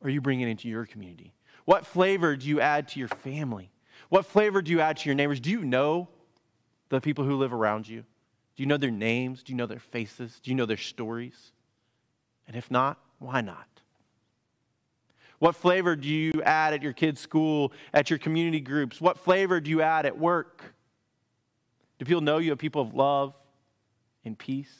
are 0.00 0.08
you 0.08 0.22
bringing 0.22 0.48
into 0.48 0.66
your 0.66 0.86
community? 0.86 1.35
What 1.66 1.84
flavor 1.84 2.36
do 2.36 2.48
you 2.48 2.60
add 2.60 2.88
to 2.88 2.98
your 2.98 3.08
family? 3.08 3.70
What 4.08 4.24
flavor 4.24 4.62
do 4.62 4.70
you 4.70 4.80
add 4.80 4.96
to 4.98 5.08
your 5.08 5.16
neighbors? 5.16 5.40
Do 5.40 5.50
you 5.50 5.64
know 5.64 6.08
the 6.88 7.00
people 7.00 7.24
who 7.24 7.36
live 7.36 7.52
around 7.52 7.88
you? 7.88 8.04
Do 8.56 8.62
you 8.62 8.66
know 8.66 8.76
their 8.76 8.90
names? 8.90 9.42
Do 9.42 9.52
you 9.52 9.56
know 9.56 9.66
their 9.66 9.80
faces? 9.80 10.40
Do 10.40 10.50
you 10.50 10.54
know 10.54 10.64
their 10.64 10.76
stories? 10.76 11.52
And 12.46 12.56
if 12.56 12.70
not, 12.70 12.98
why 13.18 13.40
not? 13.40 13.66
What 15.40 15.56
flavor 15.56 15.96
do 15.96 16.08
you 16.08 16.40
add 16.44 16.72
at 16.72 16.82
your 16.82 16.92
kids' 16.92 17.20
school, 17.20 17.72
at 17.92 18.10
your 18.10 18.18
community 18.18 18.60
groups? 18.60 19.00
What 19.00 19.18
flavor 19.18 19.60
do 19.60 19.68
you 19.68 19.82
add 19.82 20.06
at 20.06 20.16
work? 20.16 20.62
Do 21.98 22.04
people 22.04 22.22
know 22.22 22.38
you 22.38 22.50
have 22.50 22.58
people 22.58 22.80
of 22.80 22.94
love 22.94 23.34
and 24.24 24.38
peace 24.38 24.72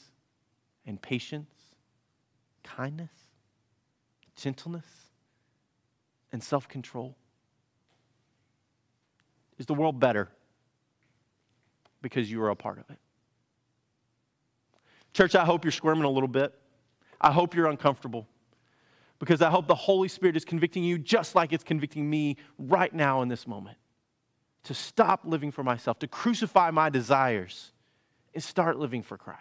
and 0.87 1.03
patience, 1.03 1.51
kindness, 2.63 3.11
gentleness, 4.37 4.85
and 6.33 6.43
self 6.43 6.69
control? 6.69 7.17
Is 9.59 9.67
the 9.67 9.75
world 9.75 9.99
better 9.99 10.29
because 12.03 12.31
you 12.31 12.43
are 12.43 12.51
a 12.51 12.57
part 12.57 12.79
of 12.79 12.85
it? 12.91 12.99
Church, 15.15 15.35
I 15.35 15.45
hope 15.45 15.65
you're 15.65 15.73
squirming 15.73 16.05
a 16.05 16.11
little 16.11 16.29
bit. 16.29 16.55
I 17.21 17.33
hope 17.33 17.55
you're 17.55 17.69
uncomfortable 17.69 18.27
because 19.19 19.41
I 19.41 19.49
hope 19.49 19.67
the 19.67 19.75
Holy 19.75 20.09
Spirit 20.09 20.37
is 20.37 20.45
convicting 20.45 20.85
you 20.85 20.99
just 20.99 21.35
like 21.35 21.53
it's 21.53 21.65
convicting 21.65 22.09
me 22.09 22.37
right 22.59 22.93
now 22.93 23.23
in 23.23 23.29
this 23.29 23.47
moment 23.47 23.79
to 24.65 24.75
stop 24.75 25.21
living 25.25 25.53
for 25.53 25.63
myself, 25.63 25.99
to 26.01 26.09
crucify 26.09 26.71
my 26.71 26.91
desires, 26.91 27.73
and 28.35 28.43
start 28.43 28.79
living 28.79 29.03
for 29.03 29.17
Christ. 29.17 29.41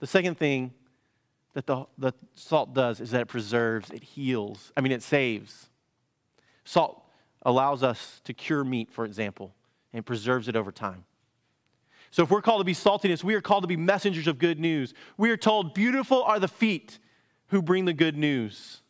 The 0.00 0.06
second 0.06 0.36
thing 0.36 0.74
that 1.54 1.66
the, 1.66 1.86
the 1.98 2.12
salt 2.34 2.74
does 2.74 3.00
is 3.00 3.10
that 3.12 3.22
it 3.22 3.28
preserves, 3.28 3.90
it 3.90 4.02
heals, 4.02 4.72
I 4.76 4.80
mean, 4.80 4.92
it 4.92 5.02
saves. 5.02 5.68
Salt 6.64 7.02
allows 7.42 7.82
us 7.82 8.20
to 8.24 8.32
cure 8.32 8.64
meat, 8.64 8.90
for 8.90 9.04
example, 9.04 9.54
and 9.92 10.04
preserves 10.04 10.48
it 10.48 10.56
over 10.56 10.72
time. 10.72 11.04
So, 12.10 12.22
if 12.22 12.30
we're 12.30 12.42
called 12.42 12.60
to 12.60 12.64
be 12.64 12.74
saltiness, 12.74 13.24
we 13.24 13.34
are 13.34 13.40
called 13.40 13.64
to 13.64 13.68
be 13.68 13.76
messengers 13.76 14.28
of 14.28 14.38
good 14.38 14.60
news. 14.60 14.94
We 15.16 15.30
are 15.30 15.36
told, 15.36 15.74
Beautiful 15.74 16.22
are 16.22 16.38
the 16.38 16.48
feet 16.48 16.98
who 17.48 17.60
bring 17.60 17.86
the 17.86 17.92
good 17.92 18.16
news. 18.16 18.82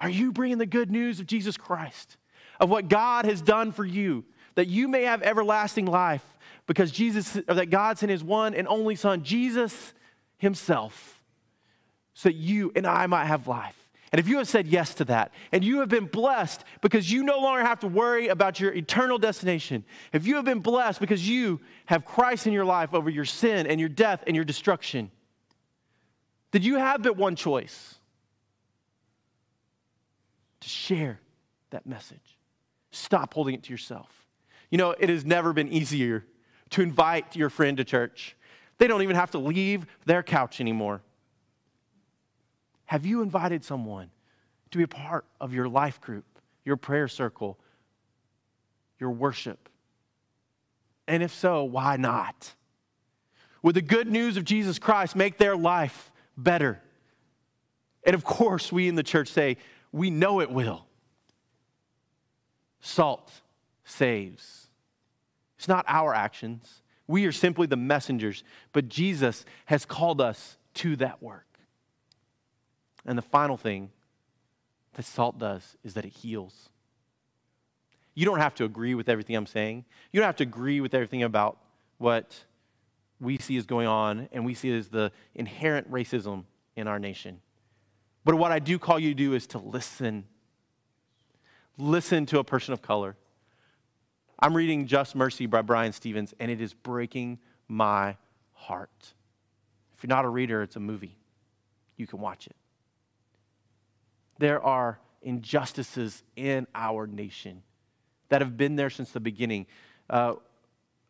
Are 0.00 0.10
you 0.10 0.32
bringing 0.32 0.58
the 0.58 0.66
good 0.66 0.90
news 0.90 1.18
of 1.18 1.26
Jesus 1.26 1.56
Christ? 1.56 2.18
of 2.60 2.68
what 2.68 2.88
God 2.88 3.24
has 3.24 3.40
done 3.40 3.72
for 3.72 3.84
you, 3.84 4.24
that 4.54 4.68
you 4.68 4.86
may 4.86 5.04
have 5.04 5.22
everlasting 5.22 5.86
life, 5.86 6.24
because 6.66 6.92
Jesus, 6.92 7.36
or 7.48 7.54
that 7.54 7.70
God 7.70 7.98
sent 7.98 8.10
his 8.10 8.22
one 8.22 8.54
and 8.54 8.68
only 8.68 8.94
Son, 8.94 9.24
Jesus 9.24 9.94
himself, 10.36 11.19
so 12.20 12.28
that 12.28 12.36
you 12.36 12.70
and 12.76 12.86
I 12.86 13.06
might 13.06 13.24
have 13.24 13.48
life. 13.48 13.74
And 14.12 14.20
if 14.20 14.28
you 14.28 14.36
have 14.36 14.46
said 14.46 14.66
yes 14.66 14.92
to 14.96 15.06
that, 15.06 15.32
and 15.52 15.64
you 15.64 15.80
have 15.80 15.88
been 15.88 16.04
blessed 16.04 16.64
because 16.82 17.10
you 17.10 17.22
no 17.22 17.38
longer 17.38 17.64
have 17.64 17.80
to 17.80 17.86
worry 17.86 18.28
about 18.28 18.60
your 18.60 18.74
eternal 18.74 19.16
destination, 19.16 19.86
if 20.12 20.26
you 20.26 20.36
have 20.36 20.44
been 20.44 20.60
blessed 20.60 21.00
because 21.00 21.26
you 21.26 21.60
have 21.86 22.04
Christ 22.04 22.46
in 22.46 22.52
your 22.52 22.66
life 22.66 22.92
over 22.92 23.08
your 23.08 23.24
sin 23.24 23.66
and 23.66 23.80
your 23.80 23.88
death 23.88 24.22
and 24.26 24.36
your 24.36 24.44
destruction, 24.44 25.10
did 26.50 26.62
you 26.62 26.76
have 26.76 27.02
but 27.02 27.16
one 27.16 27.36
choice? 27.36 27.94
To 30.60 30.68
share 30.68 31.20
that 31.70 31.86
message. 31.86 32.36
Stop 32.90 33.32
holding 33.32 33.54
it 33.54 33.62
to 33.62 33.70
yourself. 33.70 34.26
You 34.68 34.76
know, 34.76 34.90
it 34.90 35.08
has 35.08 35.24
never 35.24 35.54
been 35.54 35.68
easier 35.68 36.26
to 36.68 36.82
invite 36.82 37.34
your 37.34 37.48
friend 37.48 37.78
to 37.78 37.84
church. 37.84 38.36
They 38.76 38.88
don't 38.88 39.00
even 39.00 39.16
have 39.16 39.30
to 39.30 39.38
leave 39.38 39.86
their 40.04 40.22
couch 40.22 40.60
anymore. 40.60 41.00
Have 42.90 43.06
you 43.06 43.22
invited 43.22 43.62
someone 43.62 44.10
to 44.72 44.78
be 44.78 44.82
a 44.82 44.88
part 44.88 45.24
of 45.40 45.54
your 45.54 45.68
life 45.68 46.00
group, 46.00 46.24
your 46.64 46.76
prayer 46.76 47.06
circle, 47.06 47.56
your 48.98 49.12
worship? 49.12 49.68
And 51.06 51.22
if 51.22 51.32
so, 51.32 51.62
why 51.62 51.98
not? 51.98 52.52
Would 53.62 53.76
the 53.76 53.80
good 53.80 54.08
news 54.08 54.36
of 54.36 54.44
Jesus 54.44 54.80
Christ 54.80 55.14
make 55.14 55.38
their 55.38 55.56
life 55.56 56.10
better? 56.36 56.80
And 58.02 58.12
of 58.12 58.24
course, 58.24 58.72
we 58.72 58.88
in 58.88 58.96
the 58.96 59.04
church 59.04 59.28
say, 59.28 59.58
we 59.92 60.10
know 60.10 60.40
it 60.40 60.50
will. 60.50 60.84
Salt 62.80 63.30
saves. 63.84 64.66
It's 65.58 65.68
not 65.68 65.84
our 65.86 66.12
actions. 66.12 66.82
We 67.06 67.24
are 67.26 67.32
simply 67.32 67.68
the 67.68 67.76
messengers, 67.76 68.42
but 68.72 68.88
Jesus 68.88 69.44
has 69.66 69.84
called 69.84 70.20
us 70.20 70.56
to 70.74 70.96
that 70.96 71.22
work. 71.22 71.46
And 73.10 73.18
the 73.18 73.22
final 73.22 73.56
thing 73.56 73.90
that 74.94 75.04
salt 75.04 75.36
does 75.36 75.76
is 75.82 75.94
that 75.94 76.04
it 76.04 76.12
heals. 76.12 76.68
You 78.14 78.24
don't 78.24 78.38
have 78.38 78.54
to 78.54 78.64
agree 78.64 78.94
with 78.94 79.08
everything 79.08 79.34
I'm 79.34 79.46
saying. 79.46 79.84
You 80.12 80.20
don't 80.20 80.28
have 80.28 80.36
to 80.36 80.44
agree 80.44 80.80
with 80.80 80.94
everything 80.94 81.24
about 81.24 81.58
what 81.98 82.44
we 83.20 83.36
see 83.38 83.56
is 83.56 83.66
going 83.66 83.88
on 83.88 84.28
and 84.30 84.46
we 84.46 84.54
see 84.54 84.72
as 84.78 84.90
the 84.90 85.10
inherent 85.34 85.90
racism 85.90 86.44
in 86.76 86.86
our 86.86 87.00
nation. 87.00 87.40
But 88.24 88.36
what 88.36 88.52
I 88.52 88.60
do 88.60 88.78
call 88.78 89.00
you 89.00 89.08
to 89.08 89.14
do 89.16 89.34
is 89.34 89.48
to 89.48 89.58
listen 89.58 90.26
listen 91.76 92.26
to 92.26 92.38
a 92.38 92.44
person 92.44 92.72
of 92.74 92.80
color. 92.80 93.16
I'm 94.38 94.56
reading 94.56 94.86
Just 94.86 95.16
Mercy 95.16 95.46
by 95.46 95.62
Bryan 95.62 95.92
Stephens, 95.92 96.32
and 96.38 96.48
it 96.48 96.60
is 96.60 96.74
breaking 96.74 97.40
my 97.66 98.16
heart. 98.52 99.14
If 99.96 100.04
you're 100.04 100.08
not 100.08 100.24
a 100.24 100.28
reader, 100.28 100.62
it's 100.62 100.76
a 100.76 100.80
movie. 100.80 101.16
You 101.96 102.06
can 102.06 102.20
watch 102.20 102.46
it. 102.46 102.54
There 104.40 104.62
are 104.62 104.98
injustices 105.20 106.22
in 106.34 106.66
our 106.74 107.06
nation 107.06 107.62
that 108.30 108.40
have 108.40 108.56
been 108.56 108.74
there 108.74 108.88
since 108.88 109.10
the 109.10 109.20
beginning. 109.20 109.66
Uh, 110.08 110.34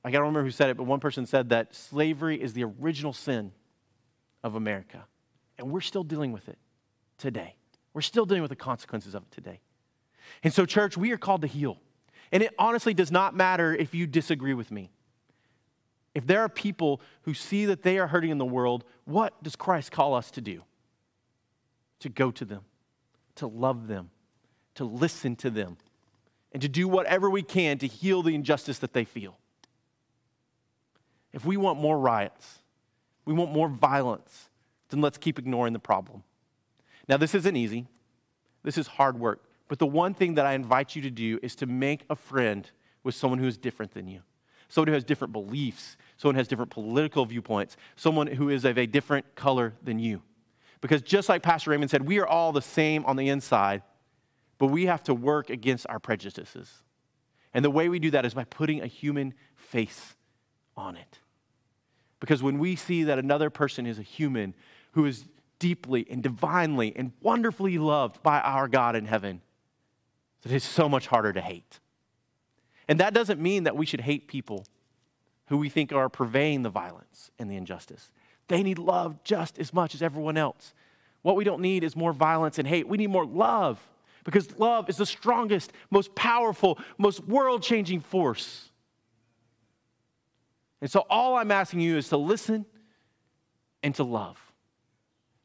I 0.05 0.11
don't 0.11 0.23
remember 0.23 0.43
who 0.43 0.51
said 0.51 0.69
it, 0.69 0.77
but 0.77 0.83
one 0.83 0.99
person 0.99 1.27
said 1.27 1.51
that 1.51 1.73
slavery 1.73 2.43
is 2.43 2.55
the 2.55 2.65
original 2.65 3.13
sin 3.13 3.53
of 4.43 4.57
America. 4.57 5.07
And 5.59 5.71
we're 5.71 5.81
still 5.81 6.03
dealing 6.03 6.33
with 6.33 6.49
it 6.49 6.59
today. 7.19 7.55
We're 7.95 8.01
still 8.01 8.27
dealing 8.27 8.43
with 8.43 8.49
the 8.49 8.57
consequences 8.57 9.15
of 9.15 9.23
it 9.23 9.31
today. 9.31 9.61
And 10.43 10.53
so, 10.53 10.67
church, 10.67 10.97
we 10.97 11.13
are 11.13 11.17
called 11.17 11.43
to 11.43 11.47
heal. 11.47 11.79
And 12.33 12.43
it 12.43 12.53
honestly 12.59 12.95
does 12.95 13.13
not 13.13 13.37
matter 13.37 13.73
if 13.73 13.95
you 13.95 14.09
disagree 14.09 14.55
with 14.55 14.73
me. 14.73 14.91
If 16.17 16.27
there 16.27 16.41
are 16.41 16.49
people 16.49 17.01
who 17.23 17.35
see 17.35 17.67
that 17.67 17.85
they 17.85 17.97
are 18.01 18.09
hurting 18.09 18.31
in 18.31 18.39
the 18.39 18.45
world, 18.45 18.83
what 19.05 19.41
does 19.41 19.55
Christ 19.55 19.93
call 19.93 20.15
us 20.15 20.33
to 20.33 20.41
do? 20.41 20.65
To 22.01 22.09
go 22.09 22.33
to 22.33 22.45
them, 22.45 22.63
to 23.40 23.47
love 23.47 23.88
them, 23.88 24.11
to 24.75 24.85
listen 24.85 25.35
to 25.37 25.50
them, 25.50 25.76
and 26.52 26.62
to 26.62 26.68
do 26.68 26.87
whatever 26.87 27.28
we 27.28 27.42
can 27.42 27.78
to 27.78 27.87
heal 27.87 28.23
the 28.23 28.35
injustice 28.35 28.78
that 28.78 28.92
they 28.92 29.04
feel. 29.04 29.38
If 31.32 31.44
we 31.44 31.56
want 31.56 31.80
more 31.80 31.99
riots, 31.99 32.59
we 33.25 33.32
want 33.32 33.50
more 33.50 33.68
violence, 33.68 34.50
then 34.90 35.00
let's 35.00 35.16
keep 35.16 35.38
ignoring 35.38 35.73
the 35.73 35.78
problem. 35.78 36.23
Now, 37.09 37.16
this 37.16 37.35
isn't 37.35 37.56
easy. 37.56 37.87
This 38.62 38.76
is 38.76 38.87
hard 38.87 39.18
work. 39.18 39.42
But 39.68 39.78
the 39.78 39.87
one 39.87 40.12
thing 40.12 40.35
that 40.35 40.44
I 40.47 40.52
invite 40.52 40.94
you 40.94 41.02
to 41.02 41.11
do 41.11 41.38
is 41.42 41.54
to 41.56 41.66
make 41.66 42.04
a 42.11 42.16
friend 42.16 42.70
with 43.04 43.14
someone 43.14 43.38
who 43.38 43.47
is 43.47 43.56
different 43.56 43.94
than 43.94 44.06
you, 44.06 44.20
someone 44.68 44.88
who 44.88 44.94
has 44.94 45.04
different 45.04 45.32
beliefs, 45.32 45.97
someone 46.16 46.35
who 46.35 46.40
has 46.40 46.49
different 46.49 46.70
political 46.70 47.25
viewpoints, 47.25 47.76
someone 47.97 48.26
who 48.26 48.50
is 48.50 48.64
of 48.64 48.76
a 48.76 48.87
different 48.87 49.35
color 49.35 49.75
than 49.82 49.99
you. 49.99 50.20
Because 50.81 51.03
just 51.03 51.29
like 51.29 51.43
Pastor 51.43 51.71
Raymond 51.71 51.91
said, 51.91 52.07
we 52.07 52.19
are 52.21 52.27
all 52.27 52.53
the 52.53 52.63
same 52.63 53.05
on 53.05 53.17
the 53.17 53.29
inside, 53.29 53.83
but 54.59 54.69
we 54.69 54.87
have 54.87 55.03
to 55.05 55.15
work 55.15 55.51
against 55.51 55.87
our 55.89 55.99
prejudices. 55.99 56.71
And 57.53 57.65
the 57.65 57.71
way 57.71 57.89
we 57.89 57.99
do 57.99 58.11
that 58.13 58.25
is 58.25 58.35
by 58.35 58.45
putting 58.45 58.81
a 58.81 58.87
human 58.87 59.35
face 59.57 60.17
on 60.77 60.97
it. 60.97 61.19
Because 62.21 62.43
when 62.43 62.59
we 62.59 62.77
see 62.77 63.05
that 63.05 63.19
another 63.19 63.51
person 63.51 63.87
is 63.87 63.99
a 63.99 64.03
human 64.03 64.55
who 64.93 65.07
is 65.07 65.25
deeply 65.59 66.07
and 66.11 66.23
divinely 66.23 66.95
and 66.97 67.13
wonderfully 67.21 67.79
loved 67.79 68.23
by 68.23 68.41
our 68.41 68.69
God 68.69 68.97
in 68.97 69.07
heaven, 69.07 69.41
it's 70.45 70.65
so 70.65 70.89
much 70.89 71.07
harder 71.07 71.33
to 71.33 71.41
hate. 71.41 71.81
And 72.89 73.01
that 73.01 73.15
doesn't 73.15 73.41
mean 73.41 73.65
that 73.65 73.77
we 73.77 73.87
should 73.87 74.01
hate 74.01 74.29
people 74.29 74.65
who 75.47 75.59
we 75.59 75.69
think 75.69 75.93
are 75.93 76.09
purveying 76.09 76.63
the 76.63 76.71
violence 76.71 77.31
and 77.39 77.51
the 77.51 77.57
injustice. 77.57 78.11
They 78.50 78.64
need 78.64 78.80
love 78.80 79.23
just 79.23 79.61
as 79.61 79.73
much 79.73 79.95
as 79.95 80.02
everyone 80.02 80.37
else. 80.37 80.75
What 81.23 81.37
we 81.37 81.45
don't 81.45 81.62
need 81.62 81.85
is 81.85 81.95
more 81.95 82.12
violence 82.12 82.59
and 82.59 82.66
hate. 82.66 82.88
We 82.88 82.99
need 82.99 83.07
more 83.07 83.25
love 83.25 83.78
because 84.25 84.59
love 84.59 84.90
is 84.90 84.97
the 84.97 85.07
strongest, 85.07 85.73
most 85.88 86.16
powerful, 86.16 86.76
most 86.99 87.25
world 87.25 87.62
changing 87.62 88.00
force. 88.00 88.73
And 90.80 90.90
so, 90.90 91.07
all 91.09 91.37
I'm 91.37 91.52
asking 91.52 91.78
you 91.78 91.97
is 91.97 92.09
to 92.09 92.16
listen 92.16 92.66
and 93.85 93.95
to 93.95 94.02
love. 94.02 94.37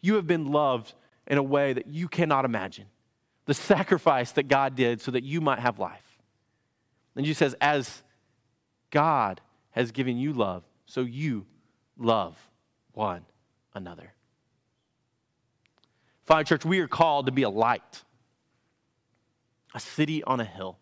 You 0.02 0.16
have 0.16 0.26
been 0.26 0.52
loved 0.52 0.96
in 1.28 1.38
a 1.38 1.44
way 1.44 1.74
that 1.74 1.86
you 1.86 2.08
cannot 2.08 2.44
imagine. 2.44 2.86
The 3.46 3.54
sacrifice 3.54 4.32
that 4.32 4.48
God 4.48 4.76
did 4.76 5.00
so 5.00 5.12
that 5.12 5.24
you 5.24 5.42
might 5.42 5.60
have 5.60 5.78
life. 5.78 6.18
And 7.16 7.24
Jesus 7.24 7.38
says, 7.38 7.56
as 7.62 8.02
God 8.90 9.42
has 9.72 9.92
given 9.92 10.18
you 10.18 10.34
love, 10.34 10.64
so 10.88 11.02
you 11.02 11.46
love 12.00 12.36
one 12.96 13.26
another. 13.74 14.14
Father 16.26 16.44
Church, 16.44 16.66
we 16.66 16.80
are 16.80 16.88
called 16.88 17.28
to 17.28 17.32
be 17.32 17.44
a 17.44 17.50
light, 17.50 18.04
a 19.74 19.80
city 19.80 20.24
on 20.24 20.40
a 20.40 20.46
hill. 20.46 20.78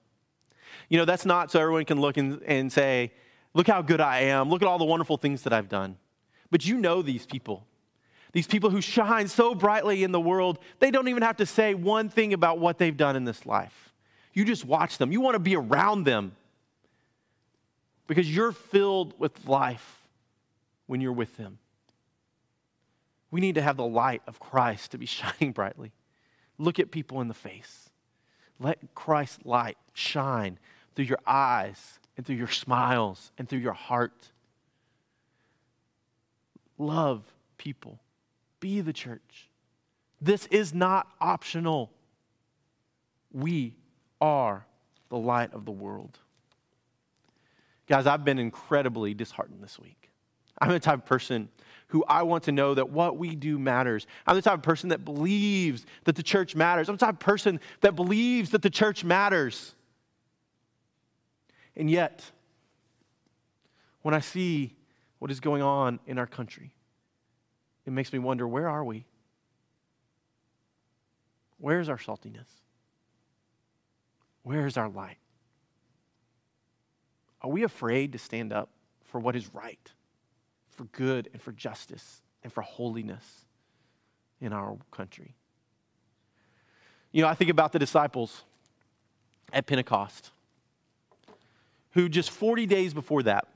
You 0.89 0.97
know, 0.97 1.05
that's 1.05 1.25
not 1.25 1.51
so 1.51 1.59
everyone 1.59 1.85
can 1.85 1.99
look 1.99 2.17
and, 2.17 2.41
and 2.43 2.71
say, 2.71 3.11
Look 3.53 3.67
how 3.67 3.81
good 3.81 4.01
I 4.01 4.21
am. 4.21 4.49
Look 4.49 4.61
at 4.61 4.67
all 4.67 4.79
the 4.79 4.85
wonderful 4.85 5.17
things 5.17 5.43
that 5.43 5.53
I've 5.53 5.69
done. 5.69 5.97
But 6.49 6.65
you 6.65 6.77
know 6.77 7.01
these 7.01 7.25
people. 7.25 7.67
These 8.31 8.47
people 8.47 8.71
who 8.71 8.81
shine 8.81 9.27
so 9.27 9.53
brightly 9.53 10.03
in 10.03 10.11
the 10.11 10.19
world, 10.19 10.57
they 10.79 10.89
don't 10.89 11.07
even 11.07 11.21
have 11.21 11.37
to 11.37 11.45
say 11.45 11.75
one 11.75 12.09
thing 12.09 12.33
about 12.33 12.57
what 12.57 12.79
they've 12.79 12.97
done 12.97 13.15
in 13.15 13.25
this 13.25 13.45
life. 13.45 13.93
You 14.33 14.43
just 14.43 14.65
watch 14.65 14.97
them. 14.97 15.11
You 15.11 15.21
want 15.21 15.35
to 15.35 15.39
be 15.39 15.55
around 15.55 16.05
them 16.05 16.31
because 18.07 18.33
you're 18.33 18.51
filled 18.51 19.19
with 19.19 19.47
life 19.47 20.01
when 20.87 20.99
you're 20.99 21.13
with 21.13 21.37
them. 21.37 21.59
We 23.33 23.41
need 23.41 23.55
to 23.55 23.63
have 23.63 23.77
the 23.77 23.83
light 23.83 24.21
of 24.27 24.39
Christ 24.39 24.91
to 24.91 24.99
be 24.99 25.05
shining 25.07 25.53
brightly. 25.53 25.91
Look 26.59 26.77
at 26.77 26.91
people 26.91 27.19
in 27.19 27.29
the 27.29 27.33
face. 27.33 27.89
Let 28.59 28.93
Christ's 28.93 29.43
light 29.43 29.75
shine 29.91 30.59
through 30.93 31.05
your 31.05 31.17
eyes 31.25 31.97
and 32.15 32.23
through 32.23 32.35
your 32.35 32.47
smiles 32.47 33.31
and 33.39 33.49
through 33.49 33.57
your 33.57 33.73
heart. 33.73 34.29
Love 36.77 37.23
people. 37.57 37.99
Be 38.59 38.81
the 38.81 38.93
church. 38.93 39.49
This 40.21 40.45
is 40.51 40.71
not 40.71 41.07
optional. 41.19 41.91
We 43.31 43.73
are 44.21 44.67
the 45.09 45.17
light 45.17 45.55
of 45.55 45.65
the 45.65 45.71
world. 45.71 46.19
Guys, 47.87 48.05
I've 48.05 48.23
been 48.23 48.37
incredibly 48.37 49.15
disheartened 49.15 49.63
this 49.63 49.79
week. 49.79 50.12
I'm 50.59 50.69
the 50.69 50.79
type 50.79 50.99
of 50.99 51.05
person 51.05 51.49
who 51.87 52.03
I 52.07 52.23
want 52.23 52.45
to 52.45 52.51
know 52.51 52.73
that 52.73 52.89
what 52.89 53.17
we 53.17 53.35
do 53.35 53.59
matters. 53.59 54.07
I'm 54.25 54.35
the 54.35 54.41
type 54.41 54.55
of 54.55 54.63
person 54.63 54.89
that 54.89 55.05
believes 55.05 55.85
that 56.05 56.15
the 56.15 56.23
church 56.23 56.55
matters. 56.55 56.89
I'm 56.89 56.95
the 56.95 57.05
type 57.05 57.15
of 57.15 57.19
person 57.19 57.59
that 57.81 57.95
believes 57.95 58.49
that 58.51 58.61
the 58.61 58.69
church 58.69 59.03
matters. 59.03 59.75
And 61.75 61.89
yet, 61.89 62.23
when 64.01 64.13
I 64.13 64.19
see 64.19 64.75
what 65.19 65.31
is 65.31 65.39
going 65.39 65.61
on 65.61 65.99
in 66.07 66.17
our 66.17 66.27
country, 66.27 66.73
it 67.85 67.93
makes 67.93 68.11
me 68.11 68.19
wonder 68.19 68.47
where 68.47 68.67
are 68.67 68.83
we? 68.83 69.05
Where's 71.57 71.89
our 71.89 71.97
saltiness? 71.97 72.47
Where's 74.41 74.77
our 74.77 74.89
light? 74.89 75.17
Are 77.41 77.49
we 77.49 77.63
afraid 77.63 78.13
to 78.13 78.17
stand 78.17 78.51
up 78.51 78.69
for 79.05 79.19
what 79.19 79.35
is 79.35 79.53
right, 79.53 79.91
for 80.73 80.85
good, 80.85 81.29
and 81.33 81.41
for 81.41 81.51
justice, 81.51 82.21
and 82.43 82.51
for 82.51 82.61
holiness 82.61 83.45
in 84.41 84.53
our 84.53 84.77
country? 84.91 85.35
You 87.11 87.21
know, 87.21 87.27
I 87.27 87.35
think 87.35 87.51
about 87.51 87.71
the 87.71 87.79
disciples 87.79 88.43
at 89.51 89.67
Pentecost 89.67 90.31
who 91.93 92.09
just 92.09 92.31
40 92.31 92.65
days 92.65 92.93
before 92.93 93.23
that, 93.23 93.47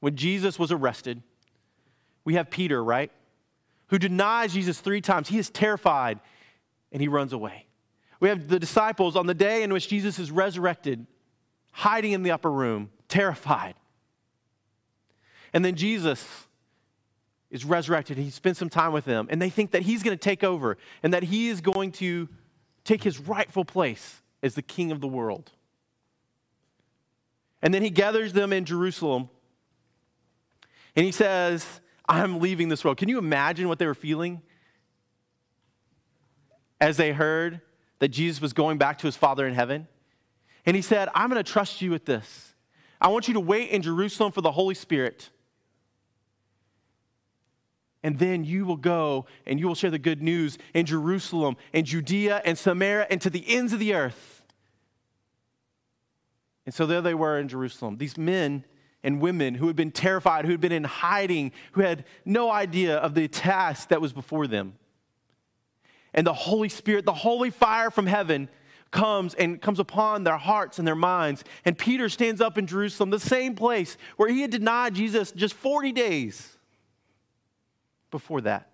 when 0.00 0.16
Jesus 0.16 0.58
was 0.58 0.72
arrested, 0.72 1.22
we 2.24 2.34
have 2.34 2.50
Peter, 2.50 2.82
right? 2.82 3.10
Who 3.88 3.98
denies 3.98 4.52
Jesus 4.52 4.80
three 4.80 5.00
times. 5.00 5.28
He 5.28 5.38
is 5.38 5.48
terrified 5.48 6.18
and 6.92 7.00
he 7.00 7.08
runs 7.08 7.32
away. 7.32 7.66
We 8.18 8.28
have 8.28 8.48
the 8.48 8.58
disciples 8.58 9.14
on 9.14 9.26
the 9.26 9.34
day 9.34 9.62
in 9.62 9.72
which 9.72 9.88
Jesus 9.88 10.18
is 10.18 10.30
resurrected, 10.30 11.06
hiding 11.70 12.12
in 12.12 12.22
the 12.22 12.32
upper 12.32 12.50
room, 12.50 12.90
terrified. 13.08 13.74
And 15.56 15.64
then 15.64 15.74
Jesus 15.74 16.28
is 17.50 17.64
resurrected. 17.64 18.18
He 18.18 18.28
spends 18.28 18.58
some 18.58 18.68
time 18.68 18.92
with 18.92 19.06
them, 19.06 19.26
and 19.30 19.40
they 19.40 19.48
think 19.48 19.70
that 19.70 19.80
he's 19.80 20.02
going 20.02 20.14
to 20.14 20.22
take 20.22 20.44
over 20.44 20.76
and 21.02 21.14
that 21.14 21.22
he 21.22 21.48
is 21.48 21.62
going 21.62 21.92
to 21.92 22.28
take 22.84 23.02
his 23.02 23.18
rightful 23.18 23.64
place 23.64 24.20
as 24.42 24.54
the 24.54 24.60
king 24.60 24.92
of 24.92 25.00
the 25.00 25.06
world. 25.06 25.50
And 27.62 27.72
then 27.72 27.80
he 27.80 27.88
gathers 27.88 28.34
them 28.34 28.52
in 28.52 28.66
Jerusalem 28.66 29.30
and 30.94 31.06
he 31.06 31.10
says, 31.10 31.80
I'm 32.06 32.38
leaving 32.38 32.68
this 32.68 32.84
world. 32.84 32.98
Can 32.98 33.08
you 33.08 33.16
imagine 33.16 33.66
what 33.66 33.78
they 33.78 33.86
were 33.86 33.94
feeling 33.94 34.42
as 36.82 36.98
they 36.98 37.12
heard 37.12 37.62
that 38.00 38.08
Jesus 38.08 38.42
was 38.42 38.52
going 38.52 38.76
back 38.76 38.98
to 38.98 39.06
his 39.06 39.16
Father 39.16 39.46
in 39.46 39.54
heaven? 39.54 39.88
And 40.66 40.76
he 40.76 40.82
said, 40.82 41.08
I'm 41.14 41.30
going 41.30 41.42
to 41.42 41.50
trust 41.50 41.80
you 41.80 41.92
with 41.92 42.04
this. 42.04 42.52
I 43.00 43.08
want 43.08 43.26
you 43.26 43.32
to 43.32 43.40
wait 43.40 43.70
in 43.70 43.80
Jerusalem 43.80 44.32
for 44.32 44.42
the 44.42 44.52
Holy 44.52 44.74
Spirit. 44.74 45.30
And 48.06 48.20
then 48.20 48.44
you 48.44 48.64
will 48.64 48.76
go 48.76 49.26
and 49.46 49.58
you 49.58 49.66
will 49.66 49.74
share 49.74 49.90
the 49.90 49.98
good 49.98 50.22
news 50.22 50.58
in 50.74 50.86
Jerusalem 50.86 51.56
and 51.72 51.84
Judea 51.84 52.40
and 52.44 52.56
Samaria 52.56 53.08
and 53.10 53.20
to 53.20 53.28
the 53.28 53.44
ends 53.48 53.72
of 53.72 53.80
the 53.80 53.94
earth. 53.94 54.44
And 56.66 56.72
so 56.72 56.86
there 56.86 57.00
they 57.00 57.14
were 57.14 57.36
in 57.36 57.48
Jerusalem, 57.48 57.98
these 57.98 58.16
men 58.16 58.64
and 59.02 59.20
women 59.20 59.56
who 59.56 59.66
had 59.66 59.74
been 59.74 59.90
terrified, 59.90 60.44
who 60.44 60.52
had 60.52 60.60
been 60.60 60.70
in 60.70 60.84
hiding, 60.84 61.50
who 61.72 61.80
had 61.80 62.04
no 62.24 62.48
idea 62.48 62.96
of 62.96 63.14
the 63.14 63.26
task 63.26 63.88
that 63.88 64.00
was 64.00 64.12
before 64.12 64.46
them. 64.46 64.74
And 66.14 66.24
the 66.24 66.32
Holy 66.32 66.68
Spirit, 66.68 67.06
the 67.06 67.12
holy 67.12 67.50
fire 67.50 67.90
from 67.90 68.06
heaven, 68.06 68.48
comes 68.92 69.34
and 69.34 69.60
comes 69.60 69.80
upon 69.80 70.22
their 70.22 70.36
hearts 70.36 70.78
and 70.78 70.86
their 70.86 70.94
minds. 70.94 71.42
And 71.64 71.76
Peter 71.76 72.08
stands 72.08 72.40
up 72.40 72.56
in 72.56 72.68
Jerusalem, 72.68 73.10
the 73.10 73.18
same 73.18 73.56
place 73.56 73.96
where 74.16 74.28
he 74.28 74.42
had 74.42 74.52
denied 74.52 74.94
Jesus 74.94 75.32
just 75.32 75.54
40 75.54 75.90
days 75.90 76.55
before 78.10 78.40
that. 78.42 78.70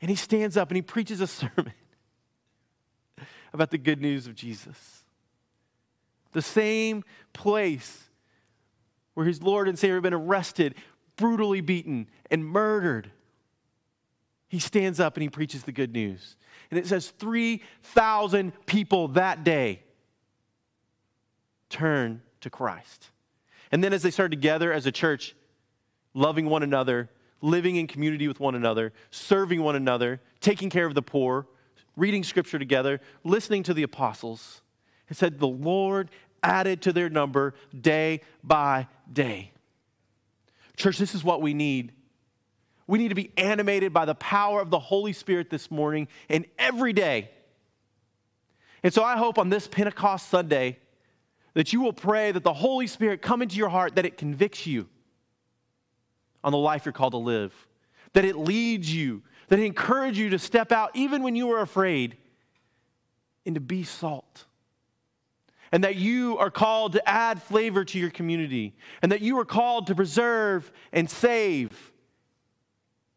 And 0.00 0.10
he 0.10 0.16
stands 0.16 0.56
up 0.56 0.68
and 0.68 0.76
he 0.76 0.82
preaches 0.82 1.20
a 1.20 1.26
sermon 1.26 1.72
about 3.52 3.70
the 3.70 3.78
good 3.78 4.00
news 4.00 4.26
of 4.26 4.34
Jesus 4.34 4.98
the 6.32 6.42
same 6.42 7.04
place 7.32 8.04
where 9.14 9.26
his 9.26 9.42
Lord 9.42 9.68
and 9.68 9.78
Savior 9.78 9.96
had 9.96 10.02
been 10.02 10.14
arrested, 10.14 10.74
brutally 11.16 11.60
beaten, 11.60 12.08
and 12.30 12.44
murdered. 12.44 13.10
He 14.48 14.58
stands 14.58 15.00
up 15.00 15.16
and 15.16 15.22
he 15.22 15.28
preaches 15.28 15.64
the 15.64 15.72
good 15.72 15.92
news. 15.92 16.36
And 16.70 16.78
it 16.78 16.86
says 16.86 17.08
3,000 17.18 18.52
people 18.66 19.08
that 19.08 19.42
day 19.44 19.82
turn 21.70 22.22
to 22.40 22.50
Christ. 22.50 23.10
And 23.72 23.82
then 23.82 23.92
as 23.92 24.02
they 24.02 24.10
started 24.10 24.30
together 24.30 24.72
as 24.72 24.86
a 24.86 24.92
church, 24.92 25.34
loving 26.18 26.46
one 26.46 26.62
another, 26.62 27.08
living 27.40 27.76
in 27.76 27.86
community 27.86 28.26
with 28.26 28.40
one 28.40 28.54
another, 28.54 28.92
serving 29.10 29.62
one 29.62 29.76
another, 29.76 30.20
taking 30.40 30.68
care 30.68 30.84
of 30.84 30.94
the 30.94 31.02
poor, 31.02 31.46
reading 31.96 32.24
scripture 32.24 32.58
together, 32.58 33.00
listening 33.24 33.62
to 33.62 33.72
the 33.72 33.84
apostles, 33.84 34.60
it 35.08 35.16
said, 35.16 35.38
The 35.38 35.46
Lord 35.46 36.10
added 36.42 36.82
to 36.82 36.92
their 36.92 37.08
number 37.08 37.54
day 37.78 38.20
by 38.42 38.88
day. 39.10 39.52
Church, 40.76 40.98
this 40.98 41.14
is 41.14 41.24
what 41.24 41.40
we 41.40 41.54
need. 41.54 41.92
We 42.86 42.98
need 42.98 43.08
to 43.08 43.14
be 43.14 43.32
animated 43.36 43.92
by 43.92 44.04
the 44.04 44.14
power 44.14 44.60
of 44.60 44.70
the 44.70 44.78
Holy 44.78 45.12
Spirit 45.12 45.50
this 45.50 45.70
morning 45.70 46.08
and 46.28 46.46
every 46.58 46.92
day. 46.92 47.30
And 48.82 48.92
so 48.94 49.02
I 49.02 49.16
hope 49.16 49.38
on 49.38 49.50
this 49.50 49.66
Pentecost 49.68 50.28
Sunday 50.28 50.78
that 51.54 51.72
you 51.72 51.80
will 51.80 51.92
pray 51.92 52.32
that 52.32 52.44
the 52.44 52.52
Holy 52.52 52.86
Spirit 52.86 53.20
come 53.20 53.42
into 53.42 53.56
your 53.56 53.68
heart, 53.68 53.96
that 53.96 54.06
it 54.06 54.16
convicts 54.16 54.66
you 54.66 54.88
on 56.48 56.52
the 56.52 56.58
life 56.58 56.86
you're 56.86 56.94
called 56.94 57.12
to 57.12 57.18
live, 57.18 57.52
that 58.14 58.24
it 58.24 58.34
leads 58.34 58.90
you, 58.90 59.22
that 59.48 59.58
it 59.58 59.66
encourages 59.66 60.18
you 60.18 60.30
to 60.30 60.38
step 60.38 60.72
out 60.72 60.90
even 60.94 61.22
when 61.22 61.36
you 61.36 61.50
are 61.50 61.60
afraid 61.60 62.16
and 63.44 63.54
to 63.54 63.60
be 63.60 63.84
salt 63.84 64.46
and 65.72 65.84
that 65.84 65.96
you 65.96 66.38
are 66.38 66.50
called 66.50 66.92
to 66.92 67.08
add 67.08 67.42
flavor 67.42 67.84
to 67.84 67.98
your 67.98 68.08
community, 68.08 68.74
and 69.02 69.12
that 69.12 69.20
you 69.20 69.38
are 69.38 69.44
called 69.44 69.88
to 69.88 69.94
preserve 69.94 70.72
and 70.92 71.10
save, 71.10 71.92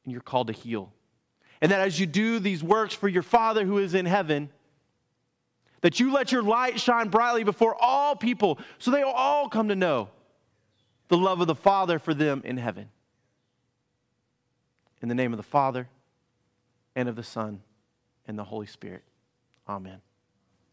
and 0.03 0.11
you're 0.11 0.19
called 0.19 0.47
to 0.47 0.53
heal. 0.53 0.91
And 1.61 1.71
that 1.71 1.79
as 1.79 1.97
you 1.97 2.05
do 2.05 2.39
these 2.39 2.61
works 2.61 2.93
for 2.93 3.07
your 3.07 3.23
Father 3.23 3.65
who 3.65 3.77
is 3.77 3.93
in 3.93 4.05
heaven, 4.05 4.49
that 5.79 6.01
you 6.01 6.11
let 6.11 6.33
your 6.33 6.43
light 6.43 6.77
shine 6.77 7.07
brightly 7.07 7.45
before 7.45 7.75
all 7.79 8.17
people 8.17 8.59
so 8.79 8.91
they 8.91 9.03
will 9.03 9.11
all 9.11 9.47
come 9.47 9.69
to 9.69 9.75
know 9.75 10.09
the 11.07 11.17
love 11.17 11.41
of 11.41 11.47
the 11.47 11.55
Father 11.55 11.99
for 11.99 12.13
them 12.13 12.41
in 12.43 12.57
heaven. 12.57 12.89
In 15.01 15.09
the 15.09 15.15
name 15.15 15.33
of 15.33 15.37
the 15.37 15.43
Father, 15.43 15.87
and 16.95 17.09
of 17.09 17.15
the 17.15 17.23
Son, 17.23 17.61
and 18.27 18.37
the 18.37 18.43
Holy 18.43 18.67
Spirit. 18.67 19.03
Amen. 19.67 20.01